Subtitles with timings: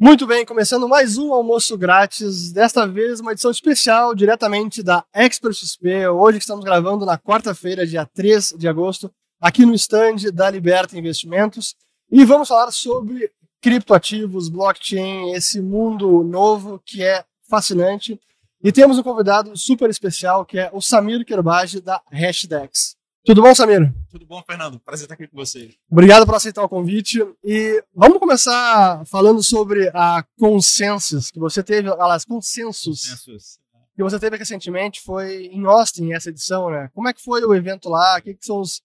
[0.00, 5.52] Muito bem, começando mais um almoço grátis, desta vez uma edição especial diretamente da Expert
[5.52, 6.06] XP.
[6.06, 11.74] Hoje estamos gravando na quarta-feira, dia 3 de agosto, aqui no stand da Liberta Investimentos,
[12.12, 18.20] e vamos falar sobre criptoativos, blockchain, esse mundo novo que é fascinante.
[18.62, 22.97] E temos um convidado super especial que é o Samir Kerbaj da Hashdex.
[23.28, 23.92] Tudo bom, Samir?
[24.10, 24.80] Tudo bom, Fernando?
[24.80, 25.74] Prazer estar aqui com você.
[25.90, 27.18] Obrigado por aceitar o convite.
[27.44, 33.58] E vamos começar falando sobre a Consensus, que você teve, aliás, Consensus, Consensus.
[33.94, 36.88] que você teve recentemente, foi em Austin, essa edição, né?
[36.94, 38.16] Como é que foi o evento lá?
[38.18, 38.80] O que, que são os,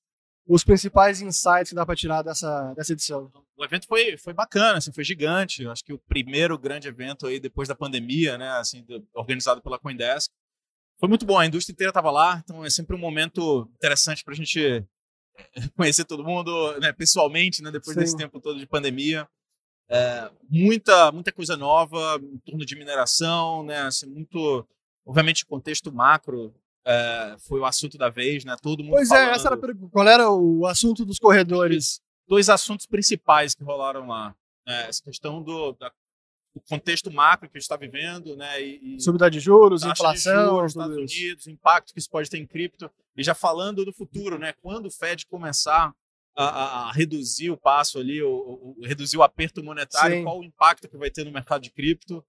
[0.45, 3.31] os principais insights que dá para tirar dessa, dessa edição?
[3.55, 5.63] O evento foi, foi bacana, assim, foi gigante.
[5.63, 9.61] Eu acho que o primeiro grande evento aí depois da pandemia, né, assim, do- organizado
[9.61, 10.29] pela CoinDesk.
[11.03, 14.31] Foi muito bom, a indústria inteira estava lá, então é sempre um momento interessante para
[14.33, 14.85] a gente eh,
[15.75, 17.99] conhecer todo mundo né, pessoalmente, né, depois Sim.
[17.99, 19.27] desse tempo todo de pandemia.
[19.89, 24.65] É, muita, muita coisa nova em torno de mineração, né, assim, muito,
[25.05, 26.55] obviamente, contexto macro
[26.87, 29.59] é, foi o assunto da vez, né, todo mundo Pois é, falando essa era a
[29.59, 29.91] pergunta.
[29.91, 32.01] Qual era o assunto dos corredores?
[32.25, 34.33] dois assuntos principais que rolaram lá.
[34.65, 35.91] né, essa questão do, da-
[36.53, 38.61] do contexto macro que a gente está vivendo, né?
[38.61, 41.17] E, e Subida de juros, inflação, de juros, Estados isso.
[41.23, 42.89] Unidos, o impacto que isso pode ter em cripto.
[43.17, 44.53] E já falando do futuro, né?
[44.61, 45.93] Quando o Fed começar
[46.35, 50.23] a, a- a reduzir o passo ali, o, o- o- reduzir o aperto monetário, Sim.
[50.23, 52.23] qual o impacto que vai ter no mercado de cripto.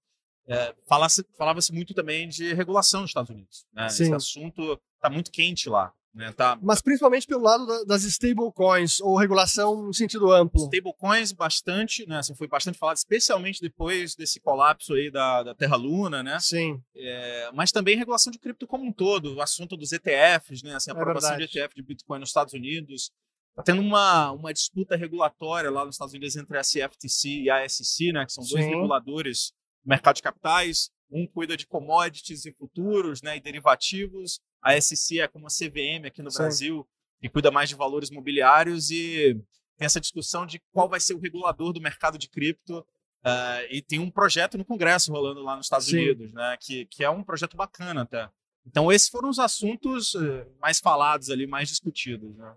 [0.47, 3.65] É, Falava-se muito também de regulação nos Estados Unidos.
[3.73, 3.87] Né?
[3.87, 5.91] Esse assunto está muito quente lá.
[6.15, 6.31] Né?
[6.31, 10.61] Tá, Mas principalmente pelo lado da- das stablecoins, ou regulação em sentido amplo.
[10.63, 12.19] Stablecoins bastante, né?
[12.19, 16.39] Assim, foi bastante falado, especialmente depois desse colapso aí da, da Terra Luna, né?
[16.39, 20.75] Sim, É, mas também regulação de cripto como um todo, o assunto dos ETFs, né?
[20.75, 21.51] Assim, a É aprovação verdade.
[21.51, 23.11] de ETF de Bitcoin nos Estados Unidos.
[23.49, 27.67] Está tendo uma, uma disputa regulatória lá nos Estados Unidos entre a CFTC e a
[27.67, 28.25] SEC, né?
[28.25, 28.69] Que são dois Sim.
[28.71, 29.51] reguladores
[29.83, 30.89] do mercado de capitais.
[31.11, 33.37] Um cuida de commodities e futuros, né?
[33.37, 34.39] E derivativos.
[34.65, 36.39] A SEC é como a CVM aqui no Sim.
[36.39, 36.87] Brasil,
[37.21, 39.39] que cuida mais de valores mobiliários e
[39.77, 42.83] tem essa discussão de qual vai ser o regulador do mercado de cripto.
[43.23, 45.97] ah, e tem um projeto no Congresso rolando lá nos Estados Sim.
[45.97, 46.57] Unidos, né?
[46.59, 48.27] Que, que é um projeto bacana até.
[48.65, 52.35] Então, esses foram os assuntos eh, mais falados ali, mais discutidos.
[52.35, 52.55] Né?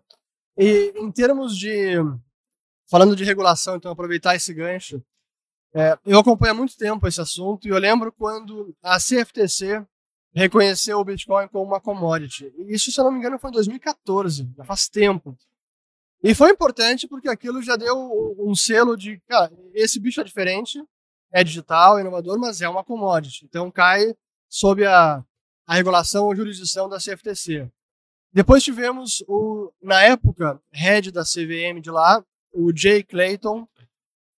[0.56, 1.96] E em termos de.
[2.90, 5.02] Falando de regulação, então aproveitar esse gancho.
[5.74, 9.86] é, eu acompanho há muito tempo esse assunto e eu lembro quando a CFTC
[10.34, 12.52] reconheceu o Bitcoin como uma commodity.
[12.68, 15.36] Isso, se eu não me engano, foi em 2014, já faz tempo.
[16.22, 17.96] E foi importante porque aquilo já deu
[18.38, 20.82] um selo de, cara, esse bicho é diferente,
[21.32, 23.44] é digital, é inovador, mas é uma commodity.
[23.44, 24.14] Então cai
[24.48, 25.24] sob a,
[25.66, 27.70] a regulação ou jurisdição da CFTC.
[28.32, 33.66] Depois tivemos o, na época, head da CVM de lá, o Jay Clayton,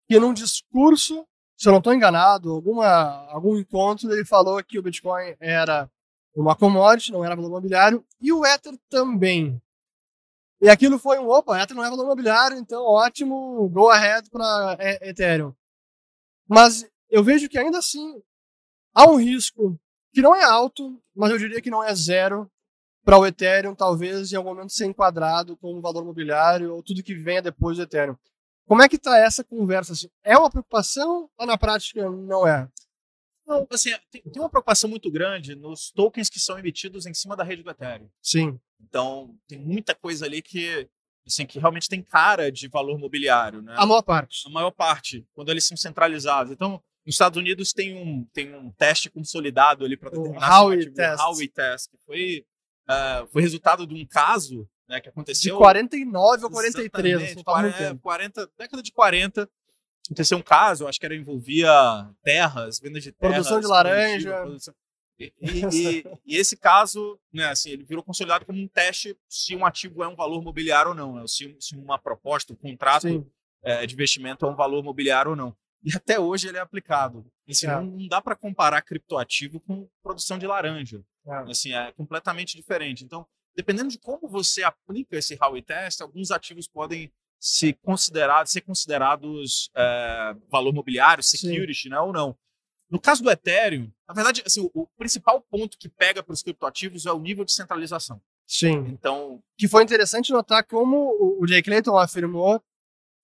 [0.07, 1.25] que num discurso,
[1.59, 5.91] se eu não estou enganado, alguma, algum encontro, ele falou que o Bitcoin era
[6.33, 9.61] uma commodity, não era valor imobiliário, e o Ether também.
[10.61, 14.77] E aquilo foi um, opa, Ether não é valor imobiliário, então ótimo, go ahead para
[15.01, 15.53] Ethereum.
[16.47, 18.23] Mas eu vejo que ainda assim
[18.95, 19.77] há um risco
[20.13, 22.49] que não é alto, mas eu diria que não é zero,
[23.03, 27.15] para o Ethereum talvez em algum momento ser enquadrado como valor mobiliário ou tudo que
[27.15, 28.15] venha depois do Ethereum.
[28.69, 29.93] Como é que está essa conversa?
[29.93, 30.07] assim?
[30.23, 32.69] É uma preocupação ou na prática não é?
[33.47, 37.35] Não, assim, tem, tem uma preocupação muito grande nos tokens que são emitidos em cima
[37.35, 38.07] da rede do Ethereum.
[38.21, 40.87] Sim, Então, tem muita coisa ali que,
[41.25, 43.59] assim, que realmente tem cara de valor mobiliário.
[43.59, 43.73] Né?
[43.75, 44.43] a maior parte.
[44.45, 46.53] a maior parte, quando eles são centralizados.
[46.53, 50.91] Então, nos Estados Unidos tem um, tem um teste consolidado ali para determinar se Howey
[50.91, 51.23] test.
[51.23, 52.45] Howey test, que foi,
[52.87, 55.57] ah, foi resultado de um caso né, que De aconteceu.
[55.57, 58.01] 49 ou 43, Exatamente, assim, faz muito 40, tempo.
[58.01, 59.49] 40, década de 40.
[60.07, 61.69] Aconteceu um caso, acho que era envolvia
[62.23, 63.35] terras, venda de terras.
[63.35, 64.41] Produção de laranja.
[64.41, 64.73] produção-
[65.21, 69.65] E, e- e- esse caso, né, assim, ele virou consolidado como um teste se um
[69.65, 73.29] ativo é um valor mobiliário ou não, né, se, se uma proposta, um contrato
[73.61, 75.53] é, de investimento é um valor mobiliário ou não.
[75.83, 77.25] E até hoje ele é aplicado.
[77.49, 77.71] Assim, É.
[77.71, 81.03] não, não dá para comparar criptoativo com produção de laranja.
[81.27, 81.51] é.
[81.51, 83.03] Assim, é completamente diferente.
[83.03, 83.27] Então,
[83.59, 89.69] dependendo de como você aplica esse Howey Test, alguns ativos podem se considerar, ser considerados
[89.75, 92.37] é, valor mobiliário, security, né, ou não.
[92.89, 96.41] No caso do Ethereum, na verdade, assim, o, o principal ponto que pega para os
[96.41, 98.21] criptoativos é o nível de centralização.
[98.47, 98.77] Sim.
[98.87, 102.63] Então, Que foi interessante notar como o- o Jay Clayton afirmou,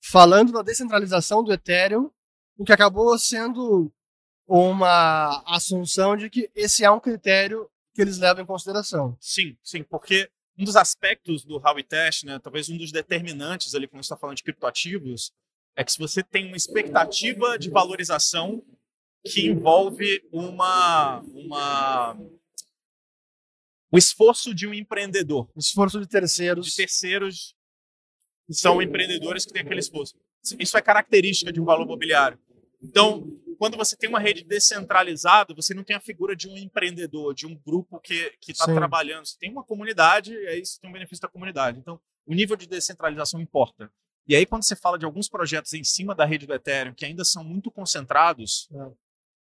[0.03, 2.11] falando da descentralização do Ethereum,
[2.57, 3.89] o que acabou sendo
[4.47, 9.17] uma assunção de que esse é um critério que eles levam em consideração.
[9.21, 13.87] Sim, sim, porque um dos aspectos do Howey Test, né, talvez um dos determinantes ali
[13.87, 15.31] quando está falando de criptoativos,
[15.75, 18.63] é que se você tem uma expectativa de valorização
[19.25, 22.17] que envolve uma, uma
[23.91, 25.49] o esforço de um empreendedor.
[25.55, 26.67] O esforço de terceiros.
[26.67, 27.55] De terceiros
[28.45, 30.15] que são empreendedores que têm aquele esforço.
[30.59, 32.37] Isso é característica de um valor mobiliário.
[32.81, 37.33] Então, quando você tem uma rede descentralizada, você não tem a figura de um empreendedor,
[37.33, 39.25] de um grupo que está trabalhando.
[39.25, 41.79] Você tem uma comunidade e aí você tem um benefício da comunidade.
[41.79, 43.91] Então, o nível de descentralização importa.
[44.27, 47.05] E aí, quando você fala de alguns projetos em cima da rede do Ethereum, que
[47.05, 48.91] ainda são muito concentrados, é.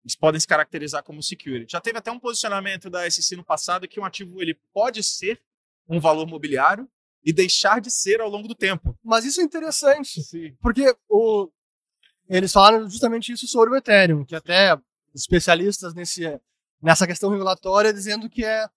[0.04, 1.72] eles podem se caracterizar como security.
[1.72, 5.42] Já teve até um posicionamento da SEC no passado que um ativo ele pode ser
[5.88, 6.88] um valor mobiliário
[7.24, 8.96] e deixar de ser ao longo do tempo.
[9.02, 10.54] Mas isso é interessante, Sim.
[10.60, 11.50] porque o,
[12.28, 14.78] eles falaram justamente isso sobre o Ethereum, que até
[15.14, 16.40] especialistas nesse,
[16.82, 18.68] nessa questão regulatória dizendo que é,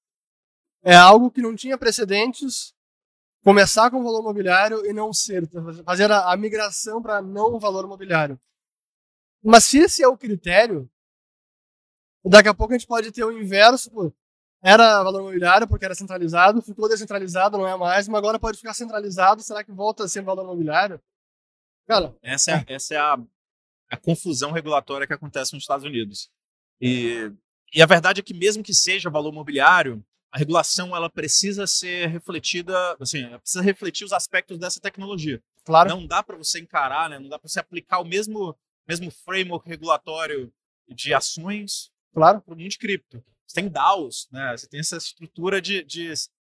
[0.84, 2.74] é algo que não tinha precedentes
[3.44, 5.48] começar com valor mobiliário e não ser,
[5.84, 8.40] fazer a, a migração para não valor mobiliário.
[9.44, 10.90] Mas se esse é o critério,
[12.24, 14.14] daqui a pouco a gente pode ter o inverso, pô,
[14.64, 18.76] era valor mobiliário porque era centralizado, ficou descentralizado, não é mais, mas agora pode ficar
[18.76, 21.02] centralizado, será que volta a ser valor mobiliário?
[21.88, 23.18] Cara, essa é, essa é a,
[23.92, 26.30] a confusão regulatória que acontece nos Estados Unidos.
[26.80, 27.32] E,
[27.74, 32.08] e a verdade é que mesmo que seja valor mobiliário, a regulação ela precisa ser
[32.08, 35.44] refletida, assim, precisa refletir os aspectos dessa tecnologia.
[35.66, 35.90] Claro.
[35.90, 37.20] Não dá para você encarar, né?
[37.20, 38.58] Não dá para você aplicar o mesmo
[38.88, 40.52] mesmo framework regulatório
[40.90, 42.42] de ações claro.
[42.42, 43.24] para o mundo de cripto.
[43.46, 44.56] Você tem DAOs, né?
[44.58, 46.12] Você tem essa estrutura de, de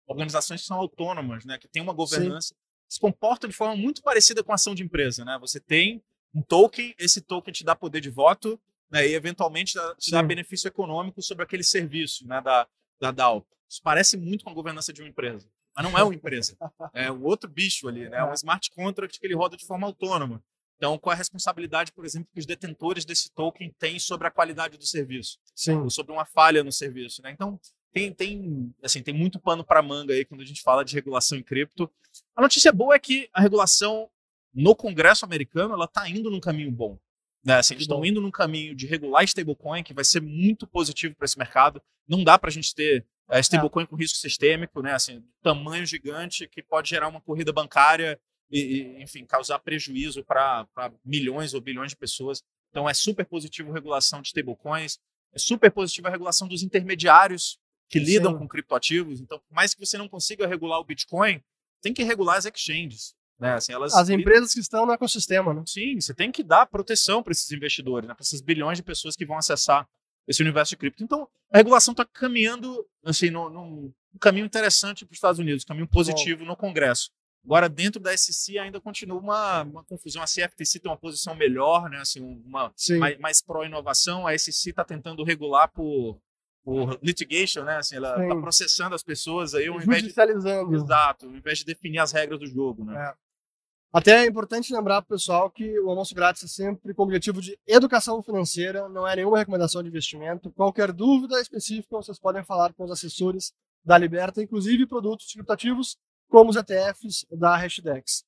[0.06, 1.59] organizações que são autônomas, né?
[1.59, 2.49] Que tem uma governança.
[2.49, 2.55] Sim.
[2.88, 5.38] Se comportam de forma muito parecida com a ação de empresa, né?
[5.41, 6.03] Você tem
[6.37, 8.61] um token, esse token te dá poder de voto,
[8.91, 9.09] né?
[9.09, 12.43] E eventualmente te dá benefício econômico sobre aquele serviço, né?
[12.43, 12.69] Da,
[13.00, 13.47] da DAO.
[13.69, 15.49] Isso parece muito com a governança de uma empresa.
[15.75, 16.56] Mas não é uma empresa.
[16.93, 18.19] É um outro bicho ali, né?
[18.19, 20.43] É um smart contract que ele roda de forma autônoma.
[20.77, 24.31] Então, qual é a responsabilidade, por exemplo, que os detentores desse token têm sobre a
[24.31, 25.38] qualidade do serviço?
[25.55, 25.77] Sim.
[25.79, 27.31] Ou sobre uma falha no serviço, né?
[27.31, 27.59] Então,
[27.93, 31.38] tem, tem, assim, tem muito pano para manga aí quando a gente fala de regulação
[31.38, 31.91] em cripto.
[32.35, 34.11] A notícia boa é que a regulação
[34.56, 36.99] no Congresso americano ela está indo num caminho bom.
[37.44, 37.58] Né?
[37.58, 41.26] Assim, eles estão indo num caminho de regular stablecoin, que vai ser muito positivo para
[41.26, 41.81] esse mercado.
[42.08, 43.87] Não dá para a gente ter é, stablecoin é.
[43.87, 44.94] com risco sistêmico, né?
[44.94, 48.19] Assim, tamanho gigante que pode gerar uma corrida bancária
[48.50, 50.67] e, e enfim, causar prejuízo para
[51.05, 52.43] milhões ou bilhões de pessoas.
[52.70, 54.99] Então é super positivo a regulação de stablecoins,
[55.32, 58.38] é super positiva a regulação dos intermediários que lidam Sim.
[58.38, 59.20] com criptoativos.
[59.20, 61.41] Então, por mais que você não consiga regular o Bitcoin,
[61.81, 63.14] tem que regular as exchanges.
[63.38, 63.53] Né?
[63.53, 65.62] Assim, elas as empresas que estão no ecossistema, né?
[65.67, 68.15] Sim, você tem que dar proteção para esses investidores, né?
[68.15, 69.87] para essas bilhões de pessoas que vão acessar
[70.27, 71.05] esse universo de cripto.
[71.05, 75.87] Então, a regulação está caminhando assim, num, num caminho interessante para os Estados Unidos, caminho
[75.87, 76.47] positivo Bom.
[76.47, 77.11] no Congresso.
[77.44, 80.21] Agora, dentro da SEC ainda continua uma, uma confusão.
[80.21, 81.99] A CFTC tem uma posição melhor, né?
[81.99, 84.27] assim, uma, mais, mais pró-inovação.
[84.27, 86.19] A SEC está tentando regular por,
[86.65, 87.77] por litigation, né?
[87.77, 90.12] Assim, ela está processando as pessoas aí, ao invés de,
[90.75, 92.85] exato, ao invés de definir as regras do jogo.
[92.85, 93.00] Né?
[93.00, 93.25] É.
[93.93, 97.05] Até é importante lembrar para o pessoal que o almoço grátis é sempre com o
[97.06, 100.50] objetivo de educação financeira, não é nenhuma recomendação de investimento.
[100.50, 103.52] Qualquer dúvida específica, vocês podem falar com os assessores
[103.85, 105.97] da Liberta, inclusive produtos criptativos
[106.28, 108.25] como os ETFs da Hashdex.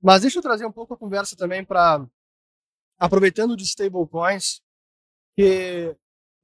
[0.00, 2.04] Mas deixa eu trazer um pouco a conversa também para,
[2.98, 4.60] aproveitando de stablecoins,
[5.36, 5.94] que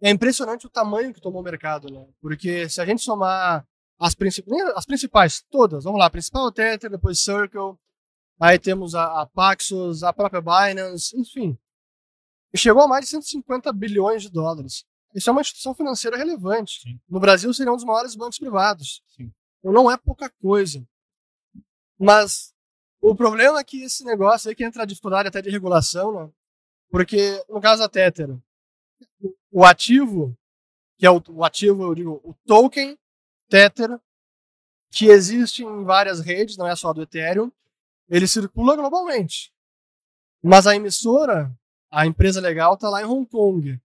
[0.03, 2.07] é impressionante o tamanho que tomou o mercado, né?
[2.21, 3.67] Porque se a gente somar
[3.99, 4.47] as, princip...
[4.75, 7.77] as principais, todas, vamos lá, principal Tether, depois Circle,
[8.41, 11.59] Aí temos a, a Paxos, a própria Binance, enfim.
[12.53, 14.85] E chegou a mais de 150 bilhões de dólares.
[15.15, 16.81] Isso é uma instituição financeira relevante.
[16.83, 17.01] Sim.
[17.09, 19.03] No Brasil seria um dos maiores bancos privados.
[19.09, 19.33] Sim.
[19.59, 20.87] Então não é pouca coisa.
[21.99, 22.55] Mas
[23.01, 26.31] o problema é que esse negócio aí que entra a dificuldade até de regulação, né?
[26.91, 28.39] Porque no caso da Tether,
[29.51, 30.37] o ativo,
[30.97, 32.97] que é o, o ativo, eu digo, o token
[33.49, 33.99] Tether,
[34.91, 37.51] que existe em várias redes, não é só do Ethereum,
[38.09, 39.53] ele circula globalmente.
[40.43, 41.53] Mas a emissora,
[41.91, 43.81] a empresa legal, está lá em Hong Kong.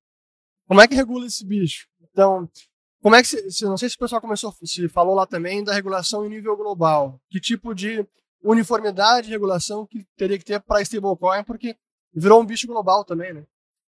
[0.68, 1.88] Como é que regula esse bicho?
[2.02, 2.50] Então,
[3.02, 5.74] como é que se, não sei se o pessoal começou, se falou lá também da
[5.74, 7.20] regulação em nível global.
[7.30, 8.08] Que tipo de
[8.42, 11.76] uniformidade de regulação que teria que ter para stablecoin, porque
[12.14, 13.46] virou um bicho global também, né?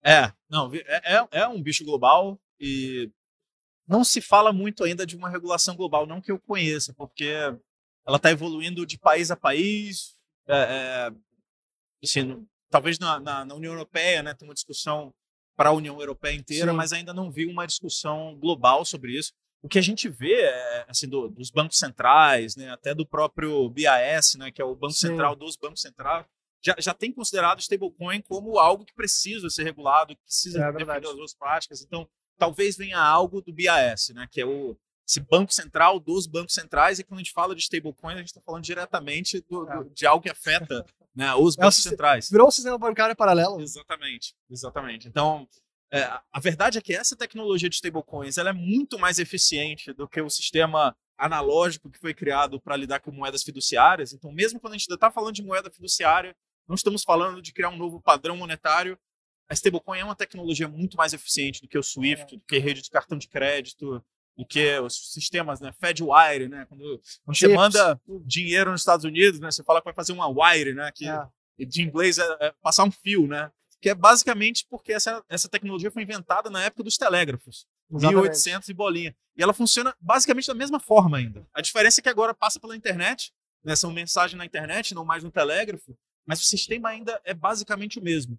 [0.03, 3.11] É, não, é, é, é um bicho global e
[3.87, 7.27] não se fala muito ainda de uma regulação global, não que eu conheça, porque
[8.07, 10.14] ela está evoluindo de país a país.
[10.47, 11.13] É, é,
[12.03, 15.13] assim, talvez na, na, na, União Europeia né, tem uma discussão
[15.57, 16.77] para a União Europeia inteira, Sim.
[16.77, 19.33] mas ainda não vi uma discussão global sobre isso.
[19.63, 23.71] O que a gente vê é, assim, do, dos bancos centrais, né, até do próprio
[23.71, 25.09] BAS, né, que é o Banco Sim.
[25.09, 26.27] Central dos bancos centrais,
[26.63, 31.07] já, já tem considerado stablecoin como algo que precisa ser regulado, que precisa É defender
[31.07, 31.83] as suas práticas.
[31.83, 32.09] Então,
[32.39, 36.99] talvez venha algo do BIS, né, que é o esse banco central dos bancos centrais,
[36.99, 40.07] e quando a gente fala de stablecoin, a gente está falando diretamente do- do- de
[40.07, 40.85] algo que afeta
[41.15, 42.31] né, os É bancos sistema- centrais.
[42.31, 43.61] Virou um sistema bancário paralelo.
[43.61, 45.07] Exatamente, exatamente.
[45.09, 45.47] Então,
[45.93, 50.09] é, a verdade é que essa tecnologia de stablecoins ela é muito mais eficiente do
[50.09, 54.13] que o sistema analógico que foi criado para lidar com moedas fiduciárias.
[54.13, 56.35] Então, mesmo quando a gente está falando de moeda fiduciária,
[56.67, 58.99] não estamos falando de criar um novo padrão monetário.
[59.49, 62.81] A stablecoin é uma tecnologia muito mais eficiente do que o SWIFT, do que rede
[62.83, 64.03] de cartão de crédito,
[64.37, 65.73] do que os sistemas, né?
[65.81, 66.67] FedWire, né?
[66.69, 69.51] Quando, quando você manda dinheiro nos Estados Unidos, né?
[69.51, 70.91] Você fala que vai fazer uma wire, né?
[70.93, 71.27] Que É.
[71.65, 73.51] de inglês é, é passar um fio, né?
[73.81, 78.23] Que é basicamente porque essa, essa tecnologia foi inventada na época dos telégrafos, Exatamente.
[78.23, 79.17] 1800 e bolinha.
[79.37, 81.47] E ela funciona basicamente da mesma forma ainda.
[81.53, 83.77] A diferença é que agora passa pela internet, né?
[83.77, 88.03] São mensagens na internet, não mais no telégrafo, mas o sistema ainda é basicamente o
[88.03, 88.39] mesmo.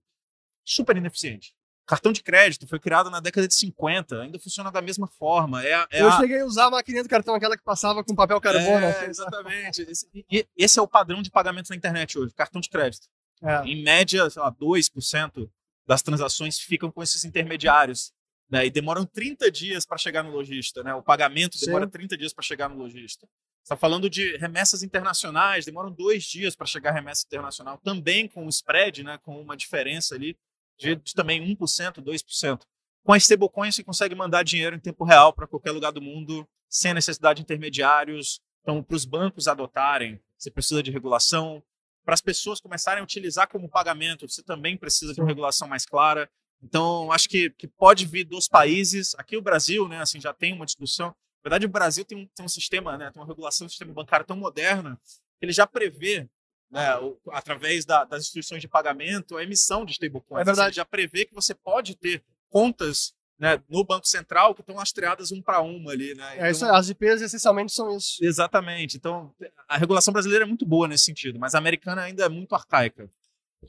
[0.66, 1.54] Super ineficiente.
[1.86, 5.64] Cartão de crédito foi criado na década de 50, ainda funciona da mesma forma.
[5.64, 8.16] É, é Eu a- cheguei a usar a maquininha do cartão, aquela que passava com
[8.16, 8.86] papel carbono.
[8.86, 9.82] é, assim, exatamente.
[9.84, 13.08] Esse, e- esse é o padrão de pagamento na internet hoje, cartão de crédito.
[13.44, 13.64] É.
[13.68, 15.50] Em média, sei lá, 2%
[15.88, 18.12] das transações ficam com esses intermediários.
[18.50, 18.66] Né?
[18.68, 20.84] E demoram 30 dias para chegar no lojista.
[20.84, 20.94] Né?
[20.94, 21.66] O pagamento Sim.
[21.68, 23.26] demora 30 dias para chegar no lojista.
[23.28, 28.28] Você está falando de remessas internacionais, demoram dois dias para chegar a remessa internacional, também
[28.28, 29.18] com um spread, né?
[29.24, 30.38] com uma diferença ali
[30.78, 32.62] de, também 1%, 2%.
[33.04, 36.48] Com a stablecoin, você consegue mandar dinheiro em tempo real para qualquer lugar do mundo,
[36.68, 38.40] sem necessidade de intermediários.
[38.62, 41.64] Então, para os bancos adotarem, você precisa de regulação.
[42.04, 45.86] Para as pessoas começarem a utilizar como pagamento, você também precisa de uma regulação mais
[45.86, 46.30] clara.
[46.64, 49.14] Então, acho que, que pode vir dos países.
[49.20, 51.08] Aqui o Brasil, né, assim, já tem uma discussão.
[51.08, 53.94] Na verdade, o Brasil tem um, tem um sistema, né, tem uma regulação do sistema
[53.94, 55.00] bancário tão moderna
[55.40, 56.28] que ele já prevê,
[56.72, 56.88] né,
[57.32, 60.42] através da- das instituições de pagamento, a emissão de stablecoins.
[60.42, 60.76] É verdade.
[60.76, 65.42] Já prevê que você pode ter contas né, no Banco Central que estão lastreadas um
[65.42, 66.16] para uma ali.
[66.16, 66.38] Né?
[66.48, 68.24] É isso aí, as IPs essencialmente são isso.
[68.24, 68.96] Exatamente.
[68.96, 69.34] Então,
[69.68, 73.10] a regulação brasileira é muito boa nesse sentido, mas a americana ainda é muito arcaica.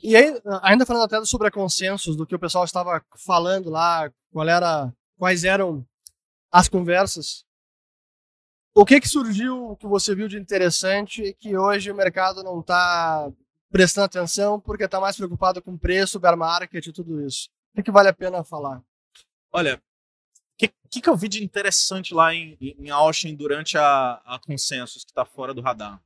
[0.02, 4.12] E aí, ainda falando até sobre a consensos, do que o pessoal estava falando lá,
[4.30, 5.84] qual era, quais eram
[6.52, 7.45] as conversas,
[8.76, 13.32] o que que surgiu que você viu de interessante que hoje o mercado não está
[13.70, 17.48] prestando atenção porque está mais preocupado com preço, bear market e tudo isso?
[17.72, 18.82] O que, que vale a pena falar?
[19.50, 19.80] Olha, o
[20.58, 25.04] que, que, que eu vi de interessante lá em, em Austin durante a, a Consensus,
[25.04, 25.98] que está fora do radar?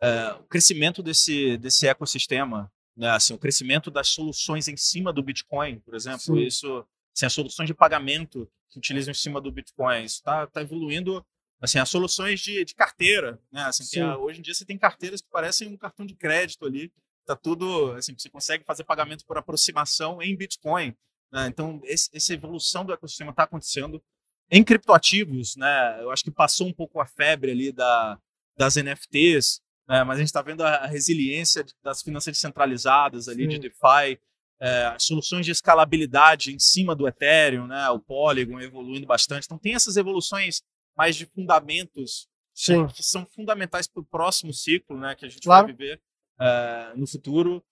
[0.00, 5.22] É, o crescimento desse, desse ecossistema, né, assim, o crescimento das soluções em cima do
[5.22, 6.38] Bitcoin, por exemplo, Sim.
[6.38, 10.62] isso, assim, as soluções de pagamento que utilizam em cima do Bitcoin, isso está tá
[10.62, 11.22] evoluindo,
[11.60, 15.20] assim, as soluções de, de carteira, né, assim, tem hoje em dia você tem carteiras
[15.20, 16.92] que parecem um cartão de crédito ali,
[17.26, 20.96] tá tudo, assim, você consegue fazer pagamento por aproximação em Bitcoin,
[21.30, 21.46] né?
[21.46, 24.02] Então, esse, essa evolução do ecossistema está acontecendo
[24.50, 25.98] em criptoativos, né?
[26.00, 28.18] Eu acho que passou um pouco a febre ali da,
[28.56, 30.04] das NFTs, né?
[30.04, 33.60] mas a gente está vendo a, a resiliência de- das finanças descentralizadas ali, de Sim.
[33.60, 34.18] DeFi,
[34.60, 37.88] é, soluções de escalabilidade em cima do Ethereum, né?
[37.90, 39.44] O Polygon evoluindo bastante.
[39.44, 40.62] Então, tem essas evoluções
[40.98, 42.86] mais de fundamentos Sim.
[42.88, 45.66] que são fundamentais para o próximo ciclo, né, que a gente Claro.
[45.68, 46.00] vai viver
[46.40, 47.64] eh, no futuro.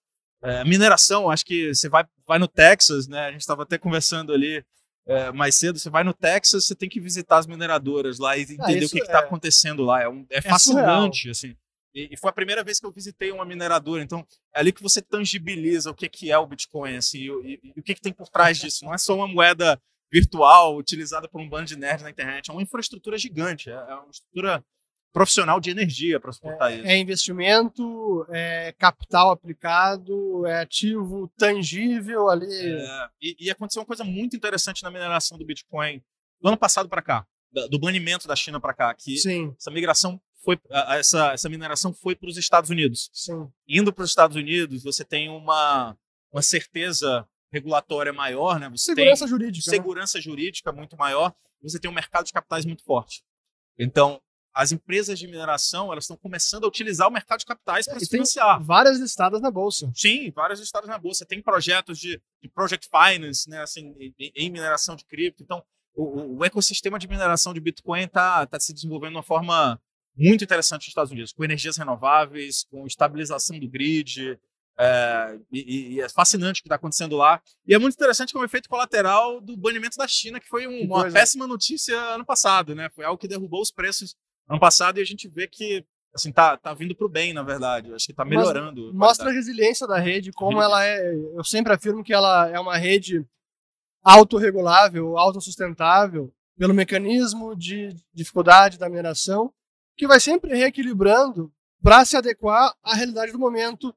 [0.43, 3.27] Eh, mineração, acho que você vai, vai no Texas, né?
[3.27, 4.65] A gente estava até conversando ali
[5.09, 5.79] eh, mais cedo.
[5.79, 8.95] Você vai no Texas, você tem que visitar as mineradoras lá e entender o isso
[8.95, 10.03] que está é- acontecendo lá.
[10.03, 10.59] É, um- é surreal.
[10.59, 11.57] fascinante, assim.
[11.95, 14.03] E, e foi a primeira vez que eu visitei uma mineradora.
[14.03, 17.45] Então, é ali que você tangibiliza o que, que é o Bitcoin, assim, e, o-
[17.47, 18.85] e- e o que, que tem por trás disso.
[18.85, 19.81] Não é só uma moeda
[20.17, 22.51] virtual utilizada por um bando de nerds na internet.
[22.51, 23.71] É uma infraestrutura gigante.
[23.71, 24.65] É, é uma estrutura
[25.13, 26.87] profissional de energia para suportar isso.
[26.87, 32.47] É investimento, é capital aplicado, é ativo tangível ali.
[32.47, 36.03] É, e, e aconteceu uma coisa muito interessante na mineração do Bitcoin
[36.41, 37.27] do ano passado para cá,
[37.71, 42.15] do banimento da China para cá, que Sim, essa migração foi, essa, essa mineração foi
[42.15, 43.11] para os Estados Unidos.
[43.13, 43.49] sim.
[43.67, 45.97] Indo para os Estados Unidos, você tem uma,
[46.31, 48.69] uma certeza regulatória maior, né?
[48.71, 49.71] Você Segurança tem jurídica.
[49.71, 49.77] né?
[49.77, 53.23] segurança jurídica muito maior, você tem um mercado de capitais muito forte.
[53.79, 54.21] Então,
[54.55, 58.01] as empresas de mineração elas estão começando a utilizar o mercado de capitais para E
[58.01, 58.63] se tem financiar.
[58.63, 59.91] várias listadas na bolsa.
[59.95, 61.27] Sim, vários estados na bolsa.
[61.27, 65.43] Tem projetos de, de project finance, né, assim, em, em mineração de cripto.
[65.43, 65.63] Então,
[65.95, 69.81] o, o- o ecossistema de mineração de Bitcoin está tá se desenvolvendo de uma forma
[70.17, 74.39] muito interessante nos Estados Unidos, com energias renováveis, com estabilização do grid.
[74.79, 77.41] É, e, e- é fascinante o que está acontecendo lá.
[77.67, 80.85] E é muito interessante como efeito colateral do banimento da China, que foi um- Que
[80.87, 82.89] uma péssima notícia ano passado, né?
[82.95, 84.15] Foi algo que derrubou os preços
[84.49, 87.93] ano passado e a gente vê que assim, tá, tá vindo pro bem, na verdade.
[87.93, 88.91] Acho que tá melhorando.
[88.95, 91.15] mostra a resiliência da rede, como ela é.
[91.35, 93.23] Eu sempre afirmo que ela é uma rede
[94.03, 99.53] autorregulável, autossustentável, pelo mecanismo de dificuldade da mineração,
[99.97, 101.53] que vai sempre reequilibrando
[101.83, 103.95] para se adequar à realidade do momento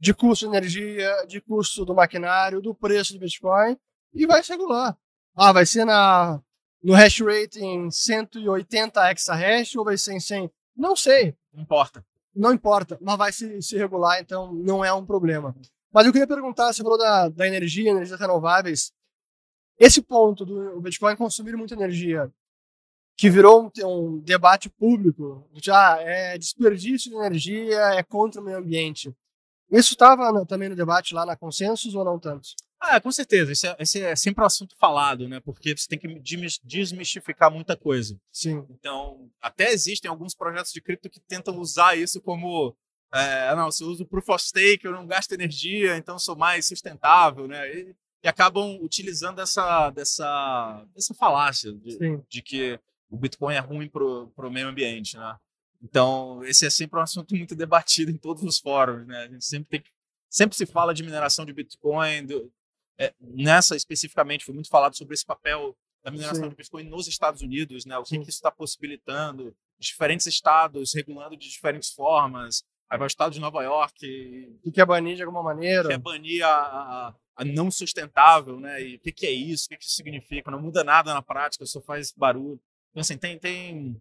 [0.00, 3.76] de custo de energia, de custo do maquinário, do preço do Bitcoin,
[4.14, 4.96] e vai se regular.
[5.36, 6.40] Ah, vai ser na,
[6.82, 10.50] no hash rate em 180 exahash ou vai ser em 100?
[10.74, 11.36] Não sei.
[11.52, 12.04] Não importa.
[12.34, 15.54] Não importa, mas vai se, se regular, então não é um problema.
[15.92, 18.92] Mas eu queria perguntar, você falou da, da energia, energias renováveis.
[19.78, 22.32] Esse ponto do Bitcoin consumir muita energia,
[23.16, 28.44] que virou um, um debate público, já ah, é desperdício de energia, é contra o
[28.44, 29.14] meio ambiente.
[29.70, 32.50] Isso estava também no debate lá na Consensus ou não tanto?
[32.80, 33.52] Ah, com certeza.
[33.52, 35.38] Esse é, esse é sempre um assunto falado, né?
[35.40, 36.08] Porque você tem que
[36.64, 38.18] desmistificar muita coisa.
[38.32, 38.64] Sim.
[38.70, 42.74] Então, até existem alguns projetos de cripto que tentam usar isso como
[43.12, 46.66] é, não, se eu uso Proof of Stake, eu não gasto energia, então sou mais
[46.66, 47.68] sustentável, né?
[47.74, 51.98] E, e acabam utilizando essa, dessa, dessa falácia de,
[52.28, 52.78] de, que
[53.10, 55.36] o Bitcoin é ruim para o meio ambiente, né?
[55.82, 59.24] Então, esse é sempre um assunto muito debatido em todos os fóruns, né?
[59.24, 59.82] A gente sempre tem
[60.30, 62.52] sempre se fala de mineração de Bitcoin, do,
[62.96, 66.50] é, nessa especificamente foi muito falado sobre esse papel da mineração Sim.
[66.50, 67.98] de Bitcoin nos Estados Unidos, né?
[67.98, 72.62] O que, que isso está possibilitando, diferentes estados regulando de diferentes formas.
[72.88, 73.98] Aí vai o estado de Nova York.
[74.62, 75.88] Que quer banir de alguma maneira.
[75.88, 78.82] Quer banir a, a, a não sustentável, né?
[78.82, 79.66] E o que, que é isso?
[79.66, 80.50] O que, que isso significa?
[80.50, 82.60] Não muda nada na prática, só faz barulho.
[82.90, 84.00] Então, assim, tem, tem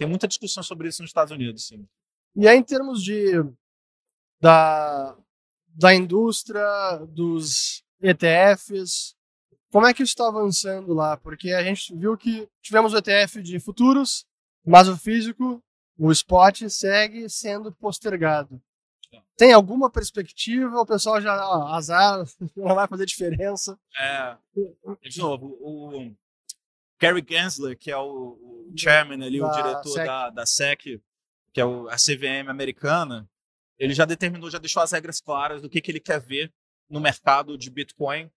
[0.00, 1.86] tem muita discussão sobre isso nos Estados Unidos, sim.
[2.34, 3.32] E aí, em termos de
[4.40, 5.14] da,
[5.68, 6.64] da indústria,
[7.06, 9.14] dos ETFs,
[9.70, 11.18] como é que isso está avançando lá?
[11.18, 14.24] Porque a gente viu que tivemos o ETF de futuros,
[14.66, 15.62] mas o físico,
[15.98, 18.58] o spot, segue sendo postergado.
[19.36, 20.80] Tem alguma perspectiva?
[20.80, 22.24] O pessoal já, ó, azar,
[22.56, 23.78] não vai fazer diferença.
[23.98, 24.34] É,
[25.02, 26.10] de novo, o,
[27.00, 30.06] Gary Gensler, que é o, o chairman ali, da o diretor SEC.
[30.06, 31.02] Da, da SEC,
[31.52, 33.28] que é o, a CVM americana,
[33.78, 36.52] ele já determinou, já deixou as regras claras do que, que ele quer ver
[36.88, 38.30] no mercado de Bitcoin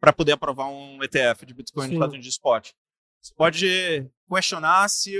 [0.00, 1.88] para poder aprovar um ETF de Bitcoin Sim.
[1.88, 2.70] nos Estados Unidos de spot.
[3.20, 5.14] Você pode questionar se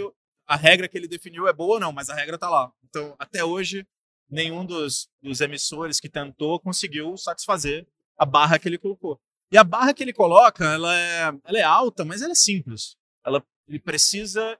[0.47, 2.73] a regra que ele definiu é boa ou não, mas a regra está lá.
[2.85, 3.87] Então, até hoje,
[4.29, 9.21] nenhum dos, dos emissores que tentou conseguiu satisfazer a barra que ele colocou.
[9.51, 12.97] E a barra que ele coloca, ela é, ela é alta, mas ela é simples.
[13.25, 14.59] Ela, ele precisa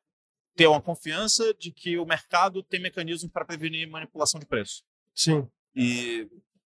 [0.57, 4.83] ter uma confiança de que o mercado tem mecanismos para prevenir manipulação de preço.
[5.15, 5.49] Sim.
[5.75, 6.29] E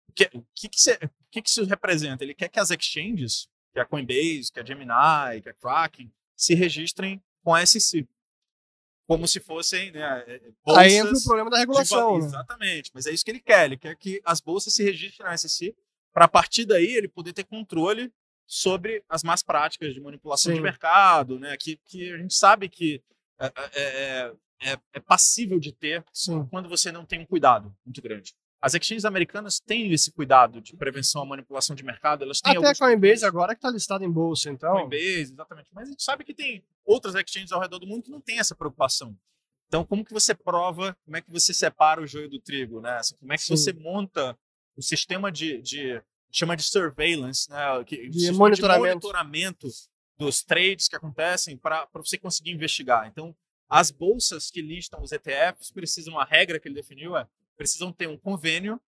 [0.08, 0.98] o que, que, que,
[1.30, 2.24] que, que isso representa?
[2.24, 6.54] Ele quer que as exchanges, que a Coinbase, que a Gemini, que a Kraken, se
[6.54, 8.06] registrem com a SEC.
[9.06, 10.24] Como se fossem né,
[10.62, 12.18] bolsas Aí entra o problema da regulação.
[12.18, 12.20] De...
[12.20, 12.26] Né?
[12.26, 13.64] Exatamente, mas é isso que ele quer.
[13.64, 15.74] Ele quer que as bolsas se registrem na SEC
[16.18, 18.12] para a partir daí ele poder ter controle
[18.44, 20.56] sobre as más práticas de manipulação Sim.
[20.56, 21.56] de mercado, né?
[21.56, 23.00] Que, que a gente sabe que
[23.38, 26.44] é, é, é, é, é passível de ter Sim.
[26.50, 28.34] quando você não tem um cuidado muito grande.
[28.60, 32.24] As exchanges americanas têm esse cuidado de prevenção à manipulação de mercado.
[32.24, 34.72] Elas têm Até a Coinbase agora que está listada em bolsa, então.
[34.72, 35.68] Coinbase, exatamente.
[35.72, 38.40] Mas a gente sabe que tem outras exchanges ao redor do mundo que não têm
[38.40, 39.16] essa preocupação.
[39.68, 42.98] Então, como que você prova, como é que você separa o joio do trigo, né?
[43.20, 43.56] Como é que Sim.
[43.56, 44.36] você monta
[44.78, 47.58] o sistema de, de chama de surveillance, né?
[47.84, 49.00] Que, de, monitoramento.
[49.00, 49.68] de monitoramento
[50.16, 53.08] dos trades que acontecem para você conseguir investigar.
[53.08, 53.34] Então,
[53.68, 58.08] as bolsas que listam os ETFs precisam, a regra que ele definiu é, precisam ter
[58.08, 58.80] um convênio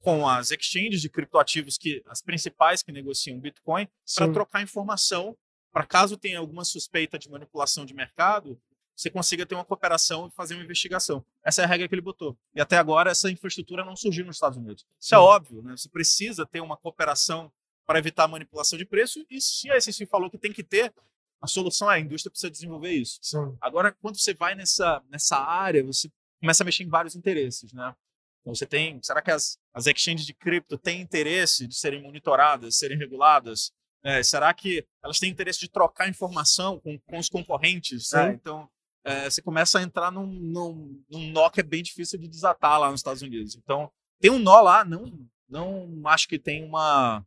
[0.00, 5.36] com as exchanges de criptoativos, que as principais que negociam Bitcoin, para trocar informação,
[5.72, 8.60] para caso tenha alguma suspeita de manipulação de mercado,
[8.94, 11.24] você consiga ter uma cooperação e fazer uma investigação.
[11.44, 12.36] Essa é a regra que ele botou.
[12.54, 14.86] E até agora essa infraestrutura não surgiu nos Estados Unidos.
[15.00, 15.76] Isso é é óbvio, né?
[15.76, 17.50] Você precisa ter uma cooperação
[17.86, 20.92] para evitar a manipulação de preço e se a SEC falou que tem que ter,
[21.40, 23.18] a solução é a indústria precisa desenvolver isso.
[23.22, 23.56] Sim.
[23.60, 27.94] Agora, quando você vai nessa, nessa área, você começa a mexer em vários interesses, né?
[28.40, 32.76] Então você tem, será que as, as exchanges de cripto têm interesse de serem monitoradas,
[32.76, 33.72] serem reguladas?
[34.02, 38.10] É, será que elas têm interesse de trocar informação com, com os concorrentes?
[38.12, 38.32] Né?
[38.32, 38.68] Então,
[39.04, 42.78] é, você começa a entrar num, num, num, nó que é bem difícil de desatar
[42.78, 43.56] lá nos Estados Unidos.
[43.56, 45.10] Então, tem um nó lá, não,
[45.48, 47.24] não acho que tem uma,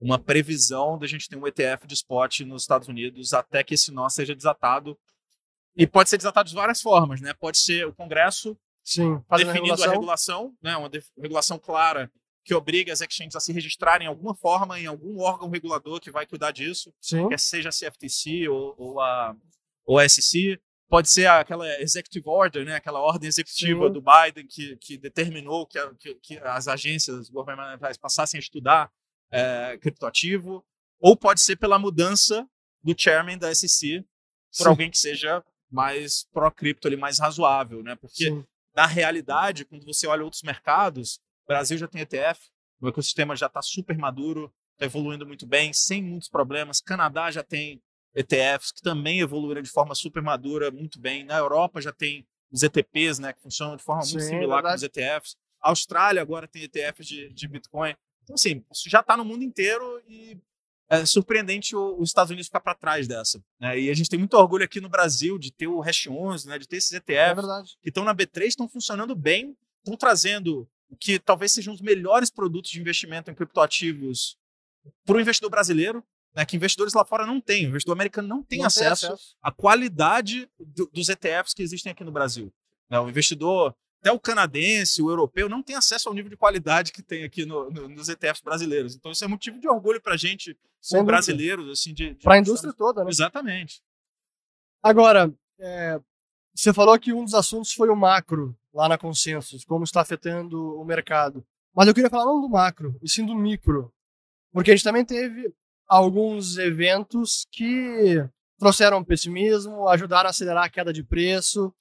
[0.00, 3.92] uma previsão da gente ter um ETF de spot nos Estados Unidos até que esse
[3.92, 4.98] nó seja desatado.
[5.76, 7.32] E pode ser desatado de várias formas, né?
[7.32, 10.76] Pode ser o Congresso Sim, definindo a regulação, a regulação né?
[10.76, 12.10] uma regulação clara
[12.44, 16.10] que obriga as exchanges a se registrarem em alguma forma em algum órgão regulador que
[16.10, 17.28] vai cuidar disso, Sim.
[17.38, 19.36] seja a CFTC ou, ou a,
[19.86, 20.60] ou a SEC
[20.92, 23.92] pode ser aquela executive order, né, aquela ordem executiva Sim.
[23.94, 28.92] do Biden que, que determinou que, a- que- que as agências governamentais passassem a estudar
[29.30, 30.62] é, criptoativo,
[31.00, 32.46] ou pode ser pela mudança
[32.84, 34.02] do chairman da SEC
[34.54, 34.68] por Sim.
[34.68, 37.96] alguém que seja mais pró-cripto, mais razoável, né?
[37.96, 38.44] Porque Sim.
[38.76, 42.38] na realidade, quando você olha outros mercados, o Brasil já tem ETF,
[42.82, 46.82] o ecossistema já está super maduro, está evoluindo muito bem, sem muitos problemas.
[46.82, 47.82] Canadá já tem
[48.14, 51.24] ETFs que também evoluíram de forma super madura, muito bem.
[51.24, 54.68] Na Europa já tem os ETPs, né, que funcionam de forma muito Sim, similar com
[54.68, 54.76] verdade.
[54.76, 55.36] os ETFs.
[55.60, 57.94] A Austrália agora tem ETFs de, de Bitcoin.
[58.24, 60.36] Então, assim, isso já está no mundo inteiro e
[60.90, 63.42] é surpreendente os Estados Unidos ficar para trás dessa.
[63.58, 63.80] né?
[63.80, 66.58] E a gente tem muito orgulho aqui no Brasil de ter o Hash 11, né,
[66.58, 67.76] de ter esses É ETFs verdade.
[67.82, 72.28] que estão na B3 estão funcionando bem, estão trazendo o que talvez sejam os melhores
[72.30, 74.36] produtos de investimento em criptoativos
[75.06, 77.66] para o investidor brasileiro, né, que investidores lá fora não têm.
[77.66, 82.04] O investidor americano não tem Não acesso à qualidade do- dos ETFs que existem aqui
[82.04, 82.52] no Brasil.
[82.90, 82.98] né?
[83.00, 87.02] O investidor, até o canadense, o europeu, não tem acesso ao nível de qualidade que
[87.02, 88.94] tem aqui no- no- nos ETFs brasileiros.
[88.94, 91.04] Então, isso é motivo de orgulho para a gente, como dúvida.
[91.04, 93.10] brasileiros, assim, de, de Para a indústria toda, né?
[93.10, 93.80] Exatamente.
[94.82, 96.00] Agora, é,
[96.54, 100.78] você falou que um dos assuntos foi o macro lá na Consensus, como está afetando
[100.78, 101.44] o mercado.
[101.74, 103.92] Mas eu queria falar não do macro, e sim do micro.
[104.52, 105.50] Porque a gente também teve
[105.86, 108.24] alguns eventos que
[108.58, 111.74] trouxeram pessimismo, ajudaram a acelerar a queda de preço.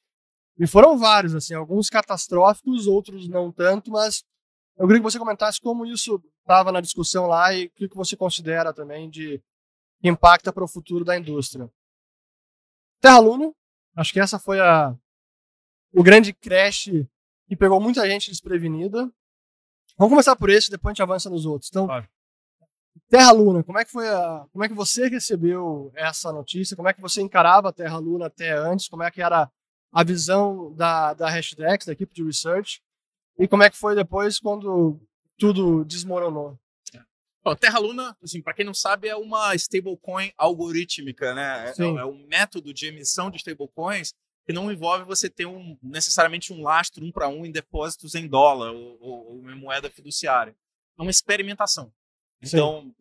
[0.58, 4.24] E foram vários, assim, alguns catastróficos, outros não tanto, mas
[4.78, 8.16] eu queria que você comentasse como isso estava na discussão lá e o que você
[8.18, 9.42] considera também de
[10.04, 11.70] impacta para o futuro da indústria.
[13.00, 13.54] Terra Luna,
[13.96, 14.96] acho que essa foi a
[15.94, 16.90] o grande crash
[17.48, 19.12] que pegou muita gente desprevenida.
[19.98, 21.70] Vamos começar por esse, depois a gente avança nos outros.
[21.70, 22.08] Então, Claro.
[23.12, 26.78] Terra Luna, como é que foi a, como é que você recebeu essa notícia?
[26.78, 28.88] Como é que você encarava a Terra Luna até antes?
[28.88, 29.52] Como é que era
[29.91, 32.82] a visão da da Hashdex, da equipe de research?
[33.38, 34.97] E como é que foi depois quando
[35.38, 36.58] tudo desmoronou?
[37.43, 41.69] Bom, Terra Luna, assim, para quem não sabe, é uma stablecoin algorítmica, né?
[41.69, 41.97] É, Sim.
[41.97, 44.13] é um método de emissão de stablecoins
[44.45, 48.28] que não envolve você ter um, necessariamente um lastro um para um em depósitos em
[48.28, 50.56] dólar ou, ou, ou em moeda fiduciária.
[50.97, 51.91] É uma experimentação.
[52.43, 52.58] Sim.
[52.58, 53.01] Então, a-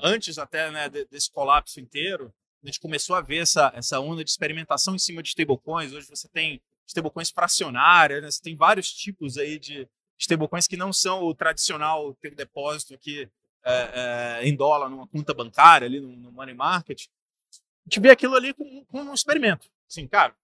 [0.00, 2.32] antes até né, de- desse colapso inteiro,
[2.62, 5.92] a gente começou a ver essa, essa onda de experimentação em cima de stablecoins.
[5.92, 8.30] Hoje você tem stablecoins fracionárias, né?
[8.30, 13.28] você tem vários tipos aí de stablecoins que não são o tradicional ter depósito aqui
[13.64, 17.06] é, é, em dólar numa conta bancária, ali no, no money market.
[17.06, 19.68] A gente vê aquilo ali como, como um experimento.
[19.88, 20.34] Assim, cara,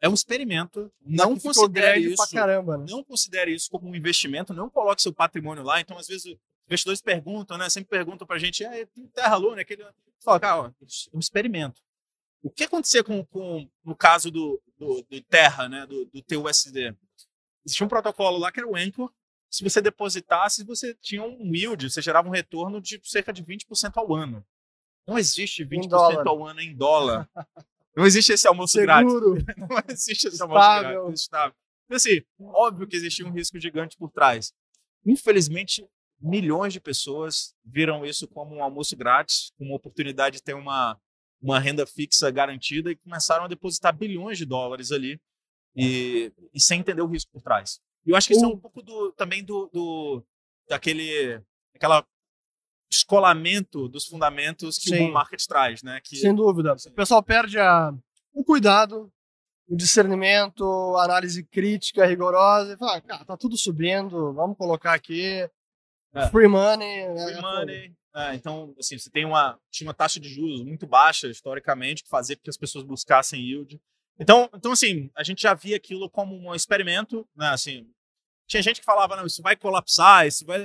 [0.00, 0.90] é um experimento.
[1.00, 2.86] Não considere isso caramba, né?
[2.88, 5.80] não considere isso como um investimento, não coloque seu patrimônio lá.
[5.80, 6.36] Então, às vezes,
[6.68, 7.68] investidores perguntam, né?
[7.68, 9.84] Sempre perguntam pra gente, ah, tem Terra Luna, aquele.
[10.22, 10.72] Fala, cara, ó, é
[11.12, 11.80] um experimento.
[12.42, 15.86] O que acontecia com, com no caso do, do, do Terra, né?
[15.86, 16.94] Do, do TUSD?
[17.64, 19.12] Existia um protocolo lá que era o Anchor.
[19.50, 23.92] Se você depositasse, você tinha um yield, você gerava um retorno de cerca de 20%
[23.96, 24.44] ao ano.
[25.06, 26.28] Não existe 20% dólar.
[26.28, 27.28] ao ano em dólar.
[27.96, 29.44] Não existe esse almoço grátis Seguro.
[29.56, 31.02] não existe esse almoço Estável.
[31.04, 31.54] grátis, estável.
[31.86, 34.52] Então, assim, óbvio que existia um risco gigante por trás.
[35.04, 35.84] Infelizmente,
[36.20, 40.98] milhões de pessoas viram isso como um almoço grátis, como uma oportunidade de ter uma,
[41.40, 45.20] uma renda fixa garantida e começaram a depositar bilhões de dólares ali
[45.76, 47.80] e, e sem entender o risco por trás.
[48.04, 50.24] E eu acho que isso é um pouco do, também do, do
[50.68, 51.40] daquele
[51.74, 52.04] aquela
[52.90, 55.04] escolamento dos fundamentos que o Sim.
[55.04, 56.00] bull market traz, né?
[56.02, 56.74] Que, Sem dúvida.
[56.74, 57.92] O pessoal perde a,
[58.32, 59.12] o cuidado,
[59.68, 60.64] o discernimento,
[60.96, 62.72] a análise crítica rigorosa.
[62.72, 65.48] E fala, "Ah, cara, tá tudo subindo, vamos colocar aqui.
[66.14, 66.28] É.
[66.28, 67.04] Free money.
[67.04, 67.94] Free é, money.
[68.14, 72.08] É, então, assim, você tem uma, tinha uma taxa de juros muito baixa, historicamente, que
[72.08, 73.80] fazia com que as pessoas buscassem yield.
[74.18, 77.48] Então, então, assim, a gente já via aquilo como um experimento, né?
[77.50, 77.88] Assim,
[78.48, 80.64] tinha gente que falava, não, isso vai colapsar, isso vai...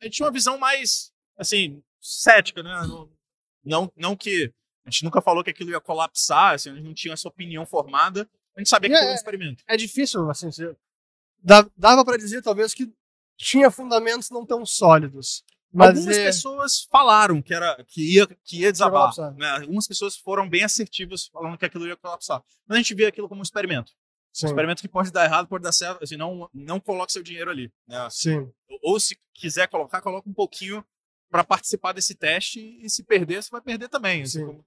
[0.00, 2.74] A gente tinha uma visão mais, assim, cética, né?
[3.64, 4.52] Não, não, que...
[4.84, 7.64] A gente nunca falou que aquilo ia colapsar, assim, a gente não tinha essa opinião
[7.64, 9.64] formada, a gente sabia que E foi um é- experimento.
[9.68, 10.76] é difícil, assim, você-
[11.76, 12.92] dava para dizer talvez que
[13.36, 15.44] tinha fundamentos não tão sólidos.
[15.74, 19.10] Mas Algumas é, pessoas falaram que, era, que, ia, que ia desabar.
[19.38, 19.48] né?
[19.52, 22.42] Algumas pessoas foram bem assertivas falando que aquilo ia colapsar.
[22.66, 23.90] Mas a gente vê aquilo como um experimento.
[24.32, 26.04] sim, Um experimento que pode dar errado, pode dar certo.
[26.04, 27.72] Assim, não, não coloque seu dinheiro ali.
[27.88, 28.06] né?
[28.10, 28.52] Sim.
[28.82, 30.84] Ou se quiser colocar, coloca um pouquinho
[31.30, 32.60] para participar desse teste.
[32.82, 34.20] E se perder, você vai perder também.
[34.22, 34.46] assim, Sim.
[34.46, 34.64] como-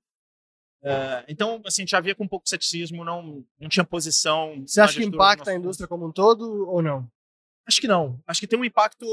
[0.81, 3.83] É, então, assim, a gente já via com um pouco de ceticismo, não, não tinha
[3.83, 4.63] posição.
[4.65, 7.07] Você acha que impacta a indústria como um todo ou não?
[7.67, 8.21] Acho que não.
[8.27, 9.05] Acho que tem um impacto,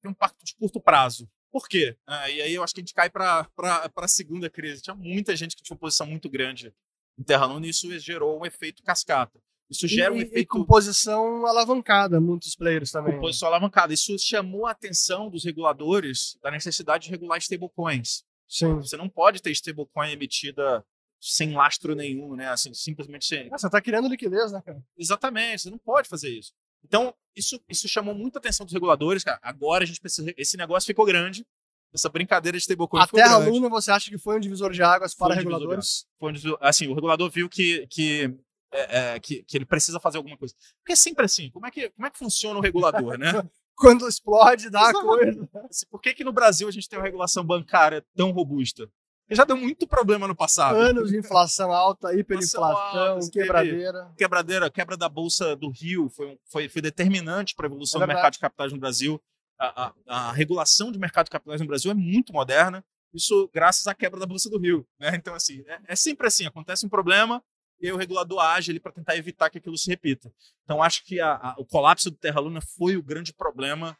[0.00, 1.28] tem um impacto de curto prazo.
[1.50, 1.96] Por quê?
[2.06, 3.48] Ah, e aí eu acho que a gente cai para
[3.96, 4.82] a segunda crise.
[4.82, 6.74] Tinha muita gente que tinha uma posição muito grande
[7.16, 9.40] em Terra Luna, e isso gerou um efeito cascata.
[9.70, 10.38] Isso gera um e, efeito.
[10.38, 13.14] E composição alavancada, muitos players também.
[13.14, 13.94] Composição alavancada.
[13.94, 18.24] Isso chamou a atenção dos reguladores da necessidade de regular stablecoins.
[18.48, 18.74] Sim.
[18.76, 20.84] Você não pode ter stablecoin emitida
[21.20, 22.48] sem lastro nenhum, né?
[22.48, 23.48] Assim, simplesmente sem.
[23.50, 24.82] Ah, você está criando liquidez, né, cara?
[24.98, 26.52] Exatamente, você não pode fazer isso.
[26.84, 29.38] Então, isso, isso chamou muita atenção dos reguladores, cara.
[29.42, 30.32] Agora a gente precisa.
[30.36, 31.44] Esse negócio ficou grande.
[31.92, 33.50] Essa brincadeira de stablecoin a ficou Terra grande.
[33.50, 36.06] Luna, você acha que foi um divisor de águas para um reguladores?
[36.18, 38.34] Foi um divisor- assim, o regulador viu que, que,
[38.72, 40.54] é, é, que, que ele precisa fazer alguma coisa.
[40.80, 41.50] Porque é sempre assim.
[41.50, 43.30] Como é que, como é que funciona o regulador, né?
[43.76, 45.48] Quando explode, dá a coisa.
[45.68, 48.88] Assim, Por que, que no Brasil a gente tem uma regulação bancária tão robusta?
[49.30, 50.76] Já deu muito problema no passado.
[50.76, 54.12] Anos de inflação alta, hiperinflação, você quebradeira.
[54.16, 58.08] quebradeira, quebra da bolsa do Rio foi, foi, foi determinante para a evolução É do
[58.08, 59.20] mercado de capitais no Brasil.
[59.58, 59.94] A, a-
[60.28, 62.84] a regulação de mercado de capitais no Brasil é muito moderna.
[63.14, 64.86] Isso graças à quebra da bolsa do Rio.
[64.98, 65.14] né?
[65.14, 67.42] Então, assim, é, é sempre assim: acontece um problema
[67.80, 70.30] e aí o regulador age ali para tentar evitar que aquilo se repita.
[70.64, 73.96] Então, acho que a- o colapso do Terra Luna foi o grande problema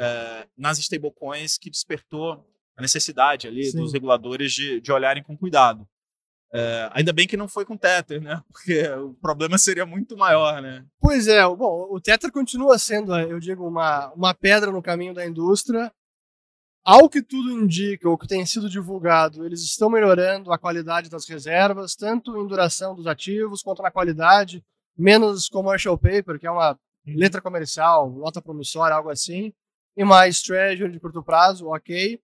[0.00, 2.46] eh, nas stablecoins que despertou
[2.78, 3.78] a necessidade ali Sim.
[3.78, 5.84] dos reguladores de, de olharem com cuidado.
[6.54, 8.40] É, ainda bem que não foi com Tether, né?
[8.50, 10.86] Porque o problema seria muito maior, né?
[11.00, 15.12] Pois é, o- bom, o Tether continua sendo, eu digo, uma, uma pedra no caminho
[15.12, 15.92] da indústria.
[16.84, 21.28] Ao que tudo indica, o que tem sido divulgado, eles estão melhorando a qualidade das
[21.28, 24.64] reservas, tanto em duração dos ativos quanto na qualidade,
[24.96, 29.52] menos commercial paper, que é uma letra comercial, nota promissória, algo assim,
[29.96, 32.18] e mais treasury de curto prazo, ok.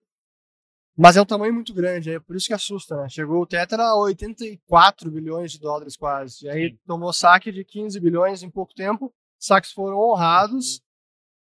[0.96, 3.08] Mas é um tamanho muito grande, é por isso que assusta, né?
[3.08, 6.46] Chegou o Tether a 84 bilhões de dólares quase.
[6.46, 9.12] E aí tomou saque de 15 bilhões em pouco tempo.
[9.38, 10.80] Saques foram honrados.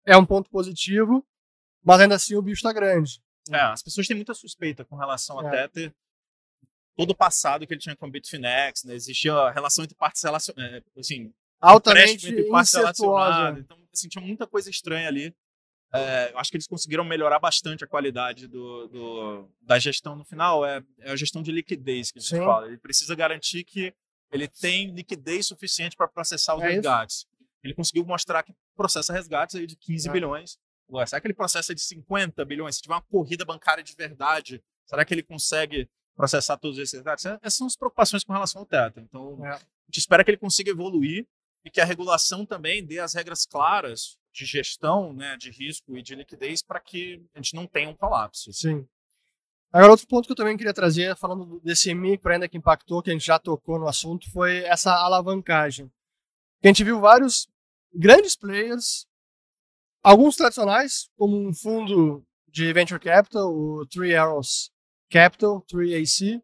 [0.07, 1.25] É um ponto positivo,
[1.85, 3.23] mas ainda assim o bicho está grande.
[3.51, 5.69] É, as pessoas têm muita suspeita com relação a É.
[5.69, 5.95] Tether.
[6.97, 8.95] Todo o passado que ele tinha com o Bitfinex, né?
[8.95, 13.61] Existia a relação entre partes relacionadas, assim, Altamente entre partes relacionadas.
[13.61, 15.35] Então, assim, tinha muita coisa estranha ali.
[15.95, 20.65] É, acho que eles conseguiram melhorar bastante a qualidade do, do- da gestão no final.
[20.65, 22.45] É, é a gestão de liquidez que a gente Sim.
[22.45, 22.67] fala.
[22.67, 23.95] Ele precisa garantir que
[24.33, 26.75] ele tem liquidez suficiente para processar os É isso.
[26.77, 27.27] resgates.
[27.63, 30.13] Ele conseguiu mostrar que processa resgates aí de 15 É.
[30.13, 30.59] bilhões.
[30.91, 32.77] Ué, será que ele processa de 50 bilhões?
[32.77, 37.25] Se tiver uma corrida bancária de verdade, será que ele consegue processar todos esses resgates?
[37.27, 38.99] Essas são as preocupações com relação ao teto.
[39.01, 39.51] Então, É.
[39.51, 41.27] a gente espera que ele consiga evoluir
[41.65, 46.03] e que a regulação também dê as regras claras de gestão, né, de risco e
[46.03, 48.53] de liquidez para que a gente não tenha um colapso.
[48.53, 48.87] Sim.
[49.73, 53.11] Agora, outro ponto que eu também queria trazer, falando desse micro ainda que impactou, que
[53.11, 55.91] a gente já tocou no assunto, foi essa alavancagem.
[56.63, 57.49] A gente viu vários
[57.93, 59.07] grandes players,
[60.03, 64.71] alguns tradicionais, como um fundo de venture capital, o Three Arrows
[65.11, 66.43] Capital, 3AC,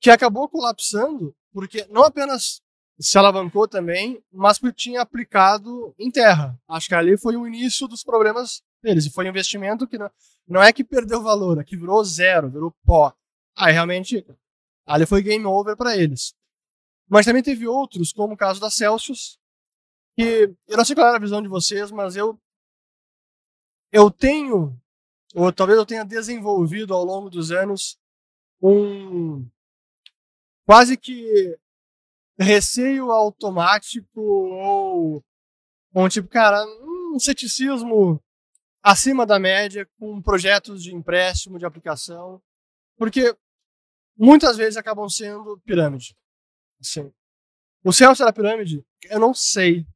[0.00, 2.62] que acabou colapsando porque não apenas
[3.00, 6.58] se alavancou também, mas porque tinha aplicado em terra.
[6.68, 9.06] Acho que ali foi o início dos problemas deles.
[9.06, 10.10] E foi um investimento que não,
[10.46, 13.14] não é que perdeu valor, é que virou zero, virou pó.
[13.56, 14.26] Aí realmente,
[14.86, 16.34] ali foi game over para eles.
[17.08, 19.38] Mas também teve outros, como o caso da Celsius,
[20.16, 22.38] que eu não sei qual era a visão de vocês, mas eu
[23.90, 24.78] eu tenho,
[25.34, 27.98] ou talvez eu tenha desenvolvido ao longo dos anos,
[28.60, 29.48] um
[30.66, 31.58] quase que
[32.38, 35.24] receio automático ou
[35.94, 36.64] um tipo, cara,
[37.12, 38.22] um ceticismo
[38.82, 42.40] acima da média com projetos de empréstimo, de aplicação,
[42.96, 43.36] porque
[44.16, 46.16] muitas vezes acabam sendo pirâmide.
[46.80, 47.12] Assim.
[47.84, 48.84] O Celso era pirâmide?
[49.04, 49.86] Eu não sei.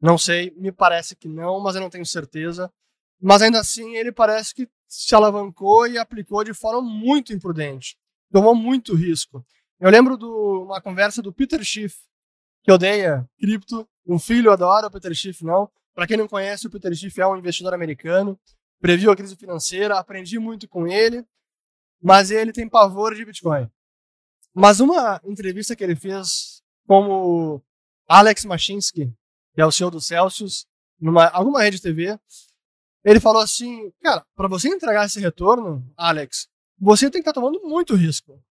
[0.00, 2.72] Não sei, me parece que não, mas eu não tenho certeza.
[3.20, 7.98] Mas ainda assim, ele parece que se alavancou e aplicou de forma muito imprudente.
[8.32, 9.44] Tomou muito risco.
[9.80, 11.96] Eu lembro de uma conversa do Peter Schiff,
[12.62, 13.88] que odeia cripto.
[14.06, 15.70] Um filho adora o Peter Schiff, não.
[15.94, 18.38] Para quem não conhece, o Peter Schiff é um investidor americano.
[18.78, 21.24] Previu a crise financeira, aprendi muito com ele.
[22.02, 23.70] Mas ele tem pavor de Bitcoin.
[24.52, 27.62] Mas uma entrevista que ele fez com o
[28.06, 29.10] Alex Machinsky,
[29.54, 30.66] que é o CEO do Celsius,
[31.00, 32.18] numa alguma rede TV,
[33.02, 37.60] ele falou assim, cara, para você entregar esse retorno, Alex, você tem que estar tomando
[37.62, 38.42] muito risco.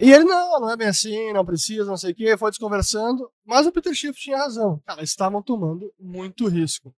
[0.00, 3.30] E ele, não, não é bem assim, não precisa, não sei o quê, foi desconversando,
[3.44, 4.80] mas o Peter Schiff tinha razão.
[4.84, 6.94] Cara, estavam tomando muito risco.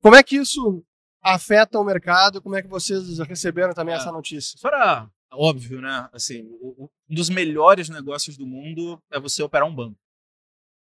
[0.00, 0.84] Como é que isso
[1.20, 2.40] afeta o mercado?
[2.40, 3.98] Como é que vocês receberam também É.
[3.98, 4.56] essa notícia?
[4.56, 6.08] Isso era óbvio, né?
[6.12, 9.98] Assim, um dos melhores negócios do mundo é você operar um banco.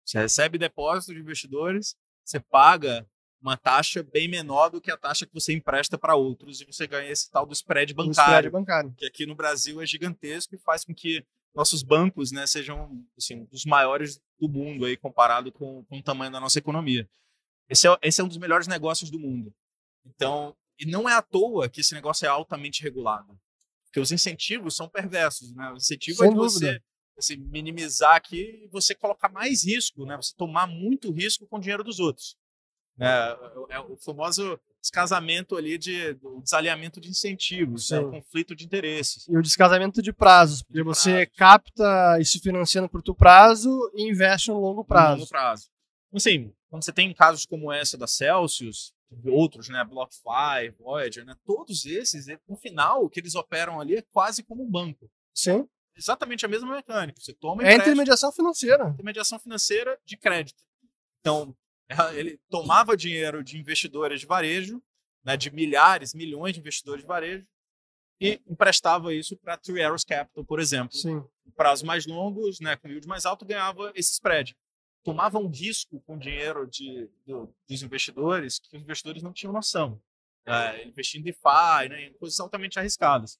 [0.05, 3.07] Você recebe depósito de investidores, você paga
[3.41, 6.85] uma taxa bem menor do que a taxa que você empresta para outros e você
[6.85, 8.93] ganha esse tal do spread Um bancário, spread bancário.
[8.95, 13.47] que aqui no Brasil é gigantesco e faz com que nossos bancos né, sejam assim,
[13.51, 17.09] os maiores do mundo aí comparado com, com o tamanho da nossa economia.
[17.67, 19.53] Esse é, esse é um dos melhores negócios do mundo.
[20.05, 23.37] Então, e não é à toa que esse negócio é altamente regulado.
[23.85, 25.69] Porque os incentivos são perversos, né?
[25.71, 26.81] O incentivo Sem é de você
[27.17, 30.15] assim, minimizar aqui e você colocar mais risco, né?
[30.17, 32.35] Você tomar muito risco com o dinheiro dos outros.
[33.01, 37.99] É, é o famoso descasamento ali de o desalinhamento de incentivos, né?
[37.99, 39.27] o conflito de interesses.
[39.27, 41.35] E o descasamento de prazos, porque de você prazos.
[41.37, 45.11] capta isso financiando por curto prazo e investe no longo prazo.
[45.11, 45.69] No longo prazo.
[46.13, 48.93] Assim, quando você tem casos como essa da Celsius,
[49.25, 54.01] outros, né, BlockFi, Voyager, né, todos esses, no final, o que eles operam ali é
[54.11, 55.09] quase como um banco.
[55.33, 55.67] Sim.
[55.95, 57.19] Exatamente a mesma mecânica.
[57.19, 58.89] Você toma É intermediação financeira.
[58.89, 60.63] Intermediação financeira de crédito.
[61.19, 61.55] Então,
[62.13, 64.81] ele tomava dinheiro de investidores de varejo,
[65.23, 67.45] né, de milhares, milhões de investidores de varejo,
[68.19, 70.95] e emprestava isso para Three Arrows Capital, por exemplo.
[70.95, 71.23] Sim.
[71.55, 74.55] Prazos mais longos, né, com yield mais alto, ganhava esse spread.
[75.03, 79.99] Tomava um risco com dinheiro de, do, dos investidores que os investidores não tinham noção.
[80.45, 83.39] É, investindo em DeFi, né, em coisas altamente arriscadas.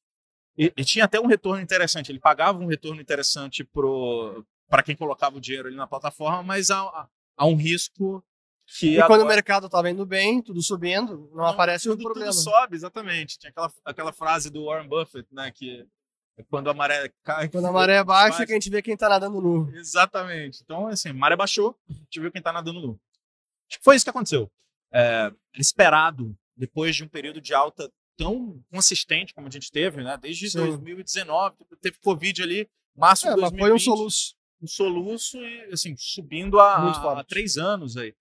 [0.57, 2.11] E, e, tinha até um retorno interessante.
[2.11, 7.07] Ele pagava um retorno interessante para quem colocava o dinheiro ali na plataforma, mas há,
[7.37, 8.23] há um risco
[8.77, 9.07] que e agora...
[9.07, 12.31] quando o mercado estava indo bem, tudo subindo, não, não aparece o problema.
[12.31, 13.37] Tudo sobe, exatamente.
[13.37, 15.85] Tinha aquela, aquela frase do Warren Buffett, né, que
[16.37, 17.49] é quando a maré cai...
[17.49, 19.69] Quando a maré baixa, baixa, que a gente vê quem está nadando nu.
[19.75, 20.61] Exatamente.
[20.63, 22.99] Então, assim, a maré baixou, a gente viu quem está nadando nu.
[23.81, 24.49] Foi isso que aconteceu.
[24.93, 30.17] É, esperado, depois de um período de alta tão consistente como a gente teve, né?
[30.17, 30.59] Desde Sim.
[30.59, 33.67] 2019, teve Covid ali, março é, de 2020.
[33.67, 34.35] foi um soluço.
[34.61, 38.13] Um soluço e, assim, subindo há, há três anos aí.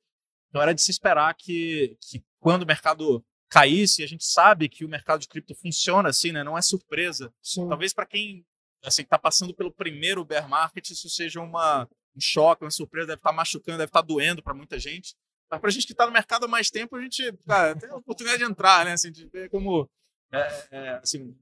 [0.51, 4.85] Então era de se esperar que, que quando o mercado caísse, a gente sabe que
[4.85, 6.45] o mercado de cripto funciona assim, né?
[6.45, 7.33] Não é surpresa.
[7.43, 7.69] Sim.
[7.69, 8.45] Talvez para quem
[8.85, 13.19] assim está passando pelo primeiro bear market isso seja uma, um choque, uma surpresa, deve
[13.19, 15.15] estar tá machucando, deve estar tá doendo para muita gente.
[15.51, 17.91] Mas para a gente que está no mercado há mais tempo, a gente cara, tem
[17.91, 18.93] a oportunidade de entrar, né?
[18.93, 19.89] Assim, de ver como
[20.33, 21.37] é, é, assim, um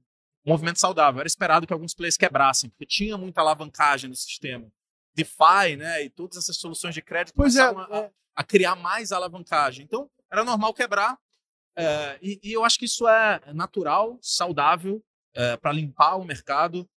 [0.51, 1.19] movimento saudável.
[1.19, 4.67] Era esperado que alguns players quebrassem, porque tinha muita alavancagem no sistema.
[5.15, 6.03] DeFi, né?
[6.03, 9.83] E todas essas soluções de crédito pois é, a, é a criar mais alavancagem.
[9.83, 11.19] Então, era normal quebrar.
[11.75, 16.89] É, e, e, eu acho que isso é natural, saudável, é, para limpar o mercado.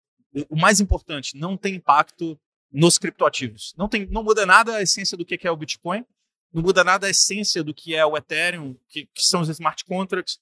[0.50, 2.38] O mais importante, não tem impacto
[2.70, 3.72] nos criptoativos.
[3.78, 6.04] Não, tem, não muda nada a essência do que é o Bitcoin,
[6.52, 9.82] não muda nada a essência do que é o Ethereum, que, que são os smart
[9.86, 10.38] contracts.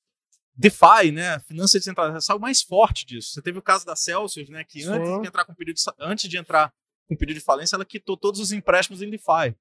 [0.52, 3.34] DeFi, né, finança descentralizada, saiu mais forte disso.
[3.34, 6.28] Você teve o caso da Celsius, né, que antes de entrar com pedido de, antes
[6.28, 6.74] de entrar
[7.06, 9.54] com pedido de falência, ela quitou todos os empréstimos em DeFi.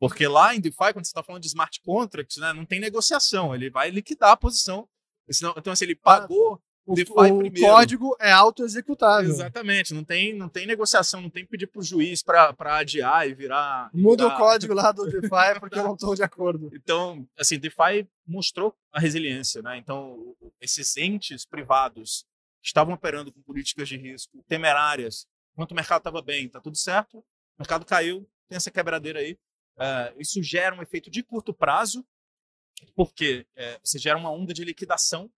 [0.00, 3.54] Porque lá em DeFi, quando você está falando de smart contracts, né, não tem negociação,
[3.54, 4.88] ele vai liquidar a posição.
[5.28, 7.66] Então, assim, ele pagou o DeFi o primeiro.
[7.66, 9.28] O código é auto-executável.
[9.28, 13.28] Exatamente, não tem, não tem negociação, não tem que pedir para o juiz para adiar
[13.28, 13.90] e virar.
[13.92, 14.34] Muda virar...
[14.34, 16.70] o código lá do DeFi porque eu não estou de acordo.
[16.72, 19.76] Então, assim, DeFi mostrou a resiliência, né?
[19.76, 22.24] Então, esses entes privados
[22.62, 27.18] estavam operando com políticas de risco temerárias, enquanto o mercado estava bem, está tudo certo,
[27.18, 27.24] o
[27.58, 29.38] mercado caiu, tem essa quebradeira aí.
[29.80, 32.04] Uh, isso gera um efeito de curto prazo,
[32.94, 35.30] porque é, você gera uma onda de liquidação.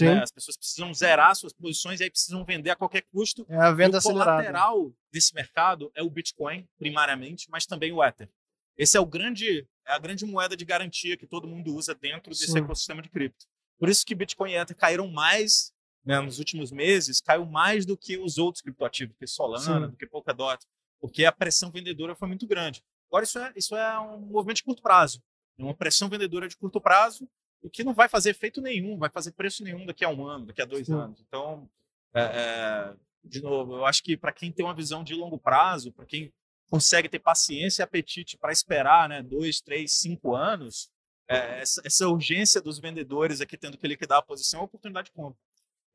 [0.00, 0.22] Né?
[0.22, 3.44] As pessoas precisam zerar suas posições e aí precisam vender a qualquer custo.
[3.48, 4.30] É a venda e o acelerada.
[4.30, 8.30] colateral desse mercado é o Bitcoin, primariamente, mas também o Ether.
[8.78, 12.30] Esse é o grande, é a grande moeda de garantia que todo mundo usa dentro
[12.30, 12.60] desse Sim.
[12.60, 13.46] ecossistema de cripto.
[13.78, 15.72] Por isso que Bitcoin e Ether caíram mais
[16.04, 19.90] né, nos últimos meses, caiu mais do que os outros criptoativos, do que Solana, Sim.
[19.90, 20.64] do que Polkadot,
[21.00, 22.82] porque a pressão vendedora foi muito grande.
[23.10, 25.20] Agora, isso é, isso é um movimento de curto prazo.
[25.58, 27.28] É uma pressão vendedora de curto prazo,
[27.60, 30.46] o que não vai fazer efeito nenhum, vai fazer preço nenhum daqui a um ano,
[30.46, 30.94] daqui a dois Sim.
[30.94, 31.20] anos.
[31.26, 31.68] Então,
[32.14, 32.94] é, é,
[33.24, 36.32] de novo, eu acho que para quem tem uma visão de longo prazo, para quem
[36.70, 40.88] consegue ter paciência e apetite para esperar né, dois, três, cinco anos,
[41.28, 45.06] é, essa, essa, urgência dos vendedores aqui tendo que liquidar a posição é uma oportunidade
[45.06, 45.38] de compra.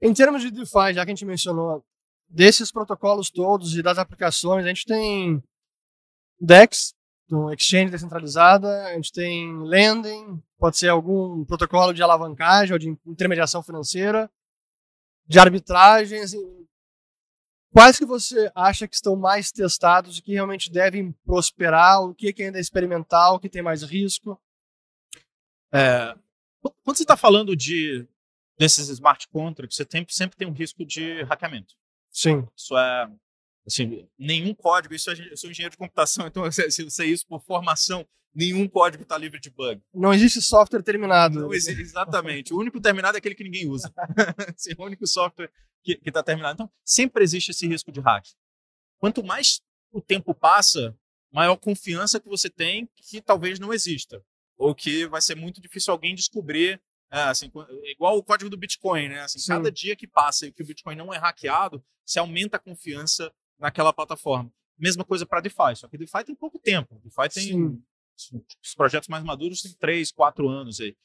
[0.01, 1.83] Em termos de DeFi, já que a gente mencionou,
[2.27, 5.41] desses protocolos todos e das aplicações, a gente tem
[6.39, 6.93] DEX,
[7.27, 12.89] do exchange descentralizada, a gente tem lending, pode ser algum protocolo de alavancagem ou de
[13.05, 14.29] intermediação financeira,
[15.27, 16.19] de arbitragem.
[16.19, 16.67] Assim,
[17.71, 22.01] quais que você acha que estão mais testados e que realmente devem prosperar?
[22.03, 24.39] O que, que ainda é experimental, o que tem mais risco?
[25.73, 26.15] É,
[26.83, 28.07] quando você está falando de
[28.57, 31.75] desses smart contracts, você tem, sempre tem um risco de hackeamento.
[32.09, 32.47] Sim.
[32.55, 33.09] Isso é
[33.65, 37.25] Assim, nenhum código, isso é, eu sou engenheiro de computação, então se eu sei isso
[37.27, 39.81] por formação, nenhum código está livre de bug.
[39.93, 41.39] Não existe software terminado.
[41.41, 42.53] Não existe, exatamente.
[42.53, 43.91] O único terminado é aquele que ninguém usa.
[44.53, 45.49] assim, o único software
[45.83, 46.55] que está terminado.
[46.55, 48.25] Então, sempre existe esse risco de hack.
[48.99, 49.61] quanto mais
[49.91, 50.97] o tempo passa,
[51.31, 54.21] maior confiança que você tem que talvez não exista.
[54.57, 56.81] Ou que vai ser muito difícil alguém descobrir.
[57.11, 57.51] É, assim,
[57.83, 59.21] igual o código do Bitcoin, né?
[59.21, 62.59] Assim, cada dia que passa e que o Bitcoin não é hackeado, você aumenta a
[62.59, 64.51] confiança naquela plataforma.
[64.77, 66.99] Mesma coisa para DeFi, só que DeFi tem pouco tempo.
[67.03, 67.43] DeFi tem.
[67.43, 67.83] Sim.
[68.63, 70.95] Os projetos mais maduros têm três, quatro anos aí.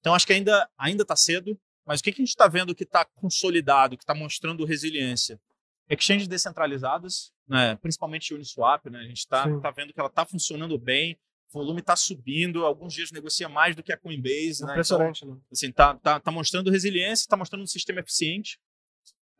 [0.00, 2.74] Então acho que ainda ainda está cedo, mas o que, que a gente está vendo
[2.74, 5.40] que está consolidado, que está mostrando resiliência?
[5.88, 7.76] Exchanges descentralizadas, né?
[7.76, 9.00] principalmente Uniswap, né?
[9.00, 11.16] a gente está tá vendo que ela está funcionando bem,
[11.48, 14.64] o volume está subindo, alguns dias negocia mais do que a Coinbase.
[14.64, 14.72] Né?
[14.72, 15.32] Impressionante, né?
[15.32, 18.58] Então, assim, tá, tá, tá mostrando resiliência, está mostrando um sistema eficiente.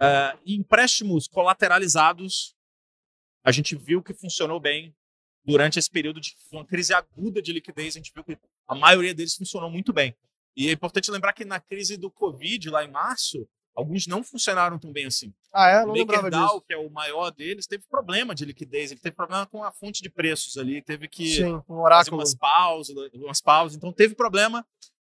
[0.00, 2.54] Uh, empréstimos colateralizados,
[3.42, 4.94] a gente viu que funcionou bem
[5.44, 8.36] durante esse período de uma crise aguda de liquidez, a gente viu que
[8.66, 10.14] a maioria deles funcionou muito bem.
[10.56, 14.78] E é importante lembrar que na crise do Covid, lá em março, alguns não funcionaram
[14.78, 15.32] tão bem assim.
[15.52, 15.84] Ah, é?
[15.84, 19.46] Não o MakerDAO, que é o maior deles, teve problema de liquidez, ele teve problema
[19.46, 23.76] com a fonte de preços ali, teve que Sim, um fazer umas pausas, umas pausas.
[23.76, 24.66] Então teve problema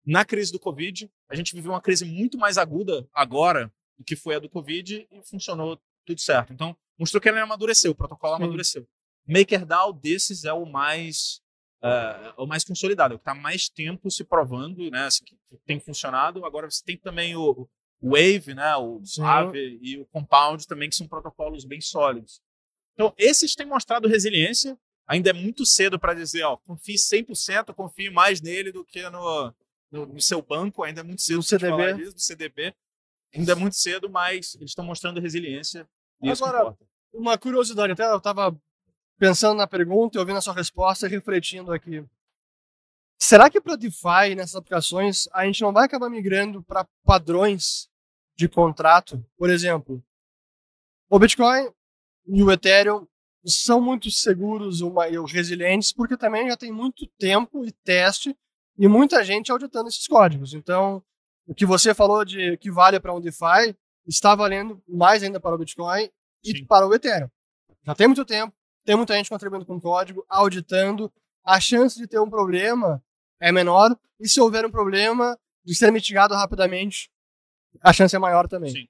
[0.04, 1.10] na crise do Covid.
[1.28, 3.72] A gente viveu uma crise muito mais aguda agora
[4.02, 6.52] que foi a do Covid e funcionou tudo certo.
[6.52, 8.42] Então, mostrou que ele amadureceu, o protocolo Sim.
[8.42, 8.88] amadureceu.
[9.26, 11.40] MakerDAO desses é o mais
[11.82, 15.06] uh, o mais consolidado, é o que está mais tempo se provando, né?
[15.06, 15.36] Assim, que
[15.66, 16.44] tem funcionado.
[16.44, 17.68] Agora você tem também o,
[18.04, 18.76] Wave, né?
[18.76, 22.42] O Aave e o Compound também, que são protocolos bem sólidos.
[22.92, 24.78] Então, esses têm mostrado resiliência.
[25.06, 29.54] Ainda é muito cedo para dizer, ó, confie 100%, confie mais nele do que no,
[29.90, 30.82] no, no seu banco.
[30.82, 31.94] Ainda é muito cedo no CDB.
[31.94, 32.74] Disso, do CDB.
[33.34, 35.88] Ainda é muito cedo, mas eles estão mostrando resiliência.
[36.22, 36.76] Agora,
[37.12, 38.56] uma curiosidade, até eu estava
[39.18, 42.04] pensando na pergunta e ouvindo a sua resposta e refletindo aqui.
[43.18, 47.88] Será que para DeFi, nessas aplicações, a gente não vai acabar migrando para padrões
[48.36, 49.24] de contrato?
[49.36, 50.02] Por exemplo,
[51.08, 51.70] o Bitcoin
[52.26, 53.06] e o Ethereum
[53.46, 58.36] são muito seguros e resilientes porque também já tem muito tempo e teste
[58.76, 60.54] e muita gente auditando esses códigos.
[60.54, 61.02] Então,
[61.46, 63.76] o que você falou de que vale para um DeFi
[64.06, 66.10] está valendo mais ainda para o Bitcoin
[66.44, 66.64] e Sim.
[66.66, 67.28] para o Ethereum.
[67.84, 71.12] Já tem muito tempo, tem muita gente contribuindo com código, auditando.
[71.44, 73.02] A chance de ter um problema
[73.40, 73.96] é menor.
[74.18, 77.10] E se houver um problema, de ser mitigado rapidamente,
[77.80, 78.70] a chance é maior também.
[78.70, 78.88] Sim.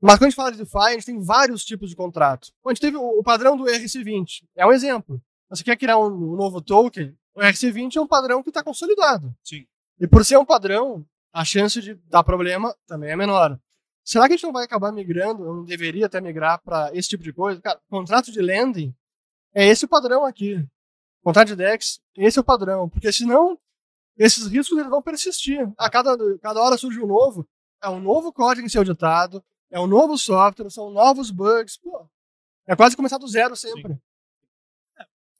[0.00, 2.52] Mas quando a gente fala de DeFi, a gente tem vários tipos de contrato.
[2.66, 4.44] A gente teve o padrão do ERC20.
[4.56, 5.22] É um exemplo.
[5.48, 9.34] Você quer criar um novo token, o ERC20 é um padrão que está consolidado.
[9.44, 9.66] Sim.
[10.00, 13.58] E por ser um padrão, a chance de dar problema também é menor.
[14.04, 15.44] Será que a gente não vai acabar migrando?
[15.44, 17.60] Eu não deveria até migrar para esse tipo de coisa?
[17.60, 18.94] Cara, contrato de lending
[19.54, 20.66] é esse o padrão aqui.
[21.22, 22.88] Contrato de DEX, esse é o padrão.
[22.88, 23.58] Porque senão,
[24.16, 25.72] esses riscos eles vão persistir.
[25.78, 27.46] A cada, cada hora surge um novo.
[27.82, 31.76] É um novo código em ser auditado, é um novo software, são novos bugs.
[31.78, 32.08] Pô,
[32.66, 33.96] é quase começar do zero sempre.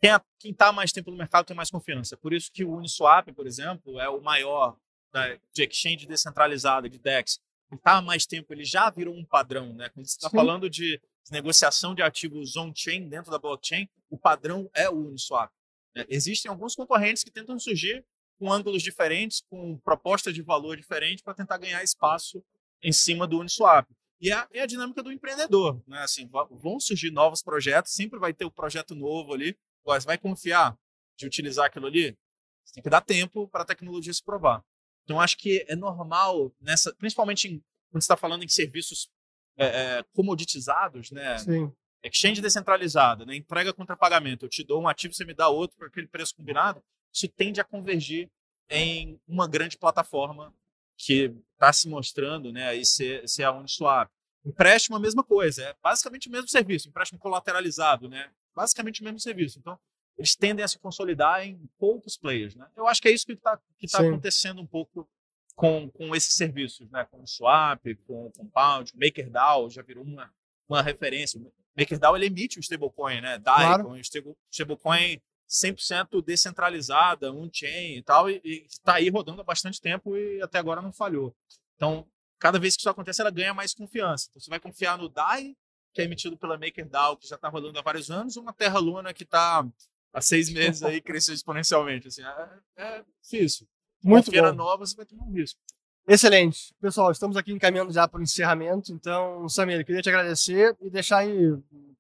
[0.05, 2.16] É, quem está mais tempo no mercado tem mais confiança.
[2.16, 4.76] Por isso que o Uniswap, por exemplo, é o maior
[5.12, 7.40] né, de exchange descentralizada, de DEX
[7.76, 9.88] está há mais tempo, ele já virou um padrão, né?
[9.90, 11.00] Quando você está falando de
[11.30, 15.50] negociação de ativos on-chain dentro da blockchain, o padrão é o Uniswap.
[15.94, 16.04] Né?
[16.08, 18.04] Existem alguns concorrentes que tentam surgir
[18.38, 22.44] com ângulos diferentes, com propostas de valor diferentes para tentar ganhar espaço
[22.82, 23.88] em cima do Uniswap.
[24.20, 26.02] E é, é a dinâmica do empreendedor, né?
[26.02, 29.56] Assim, vão surgir novos projetos, sempre vai ter um projeto novo ali.
[29.84, 30.76] Você vai confiar
[31.16, 32.16] de utilizar aquilo ali?
[32.64, 34.62] Você tem que dar tempo para a tecnologia se provar.
[35.05, 39.11] Então, acho que é normal, nessa, principalmente em, quando está falando em serviços
[39.57, 41.38] é, é, comoditizados, né?
[41.38, 41.72] Sim.
[42.05, 43.36] Exchange descentralizada, né?
[43.36, 44.44] entrega contra pagamento.
[44.44, 46.82] Eu te dou um ativo, você me dá outro por aquele preço combinado.
[47.12, 48.28] Isso tende a convergir
[48.68, 50.53] em uma grande plataforma
[50.96, 54.11] que está se mostrando né, aí ser, ser a Uniswap.
[54.44, 55.62] Empréstimo, a mesma coisa.
[55.62, 56.88] É basicamente o mesmo serviço.
[56.88, 58.30] Empréstimo colateralizado, né?
[58.55, 59.59] Basicamente o mesmo serviço.
[59.59, 59.78] Então,
[60.16, 62.54] eles tendem a se consolidar em poucos players.
[62.54, 62.66] Né?
[62.76, 65.08] Eu acho que é isso que está que tá acontecendo um pouco
[65.54, 67.04] com, com esses serviços, né?
[67.10, 70.32] com o Swap, com o Compound, o MakerDAO já virou uma,
[70.68, 71.40] uma referência.
[71.40, 73.38] O MakerDAO ele emite o stablecoin, né?
[73.38, 73.88] DAI, claro.
[73.88, 80.40] um stablecoin 100% descentralizada, on-chain e tal, e está aí rodando há bastante tempo e
[80.40, 81.36] até agora não falhou.
[81.76, 82.06] Então,
[82.38, 84.28] cada vez que isso acontece, ela ganha mais confiança.
[84.30, 85.54] Então, você vai confiar no DAI,
[85.92, 88.78] que é emitido pela MakerDAO, que já está rolando há vários anos, ou na Terra
[88.78, 89.66] Luna, que está
[90.12, 92.08] há seis meses aí cresceu exponencialmente.
[92.08, 93.66] Assim, é, é difícil.
[94.02, 95.60] Muito Uma feira nova, você vai tomar um risco.
[96.06, 96.74] Excelente.
[96.80, 98.92] Pessoal, estamos aqui encaminhando já para o encerramento.
[98.92, 101.52] Então, Samir, queria te agradecer e deixar aí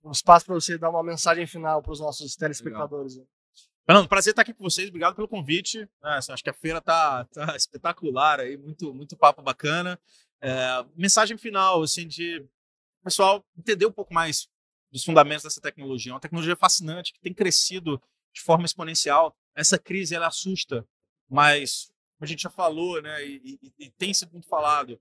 [0.04, 3.14] um espaço para você dar uma mensagem final para os nossos telespectadores.
[3.14, 3.28] Legal.
[3.86, 4.88] Fernando, prazer estar aqui com vocês.
[4.88, 5.88] Obrigado pelo convite.
[6.04, 9.98] É, acho que a feira tá, tá espetacular aí, muito, muito papo bacana.
[10.40, 12.44] É, mensagem final, assim, de
[13.02, 14.48] pessoal entender um pouco mais
[14.92, 16.12] dos fundamentos dessa tecnologia.
[16.12, 18.00] É uma tecnologia fascinante que tem crescido
[18.32, 19.34] de forma exponencial.
[19.54, 20.86] Essa crise ela assusta,
[21.28, 25.00] mas como a gente já falou, né, e, e, e tem sido muito falado,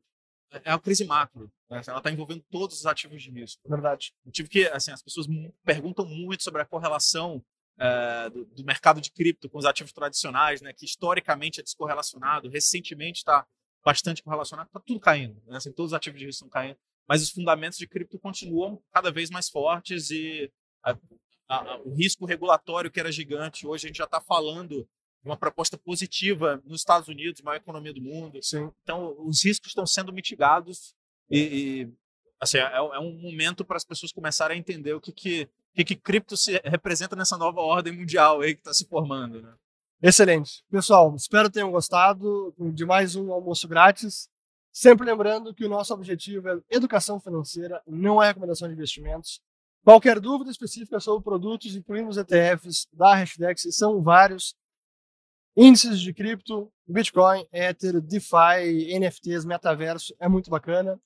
[0.52, 1.52] é, é uma crise macro.
[1.70, 1.82] Né?
[1.86, 3.62] Ela está envolvendo todos os ativos de risco.
[3.68, 4.14] Verdade.
[4.26, 5.28] Eu tive que, assim, as pessoas
[5.64, 7.44] perguntam muito sobre a correlação
[7.78, 12.50] é, do, do, mercado de cripto com os ativos tradicionais, né, que historicamente é descorrelacionado,
[12.50, 13.46] recentemente está
[13.84, 16.78] bastante correlacionado, está tudo caindo, né, assim, todos os ativos de risco estão caindo,
[17.08, 20.52] mas os fundamentos de cripto continuam cada vez mais fortes e
[20.84, 20.98] a,
[21.50, 24.88] a, o risco regulatório que era gigante, hoje a gente já está falando
[25.24, 28.42] de uma proposta positiva nos Estados Unidos, maior economia do mundo.
[28.42, 28.72] Sim.
[28.84, 30.96] Então, os riscos estão sendo mitigados
[31.30, 31.94] e, e
[32.40, 35.86] assim, é, é, um momento para as pessoas começarem a entender o que, que que,
[35.86, 39.54] que cripto se representa nessa nova ordem mundial aí que está se formando, né?
[40.02, 40.64] Excelente.
[40.70, 44.30] Pessoal, espero que tenham gostado de mais um almoço grátis.
[44.72, 49.42] Sempre lembrando que o nosso objetivo é educação financeira, não é recomendação de investimentos.
[49.84, 54.56] Qualquer dúvida específica sobre produtos, incluindo os ETFs da Hashdex, são vários.
[55.58, 60.98] Índices de cripto, Bitcoin, Ether, DeFi, NFTs, metaverso, é muito bacana.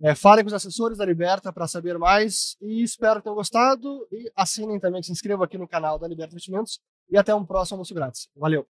[0.00, 4.06] É, falem com os assessores da Liberta para saber mais e espero que tenham gostado.
[4.12, 6.80] E assinem também, se inscrevam aqui no canal da Liberta Investimentos.
[7.10, 8.28] E até um próximo almoço grátis.
[8.36, 8.66] Valeu!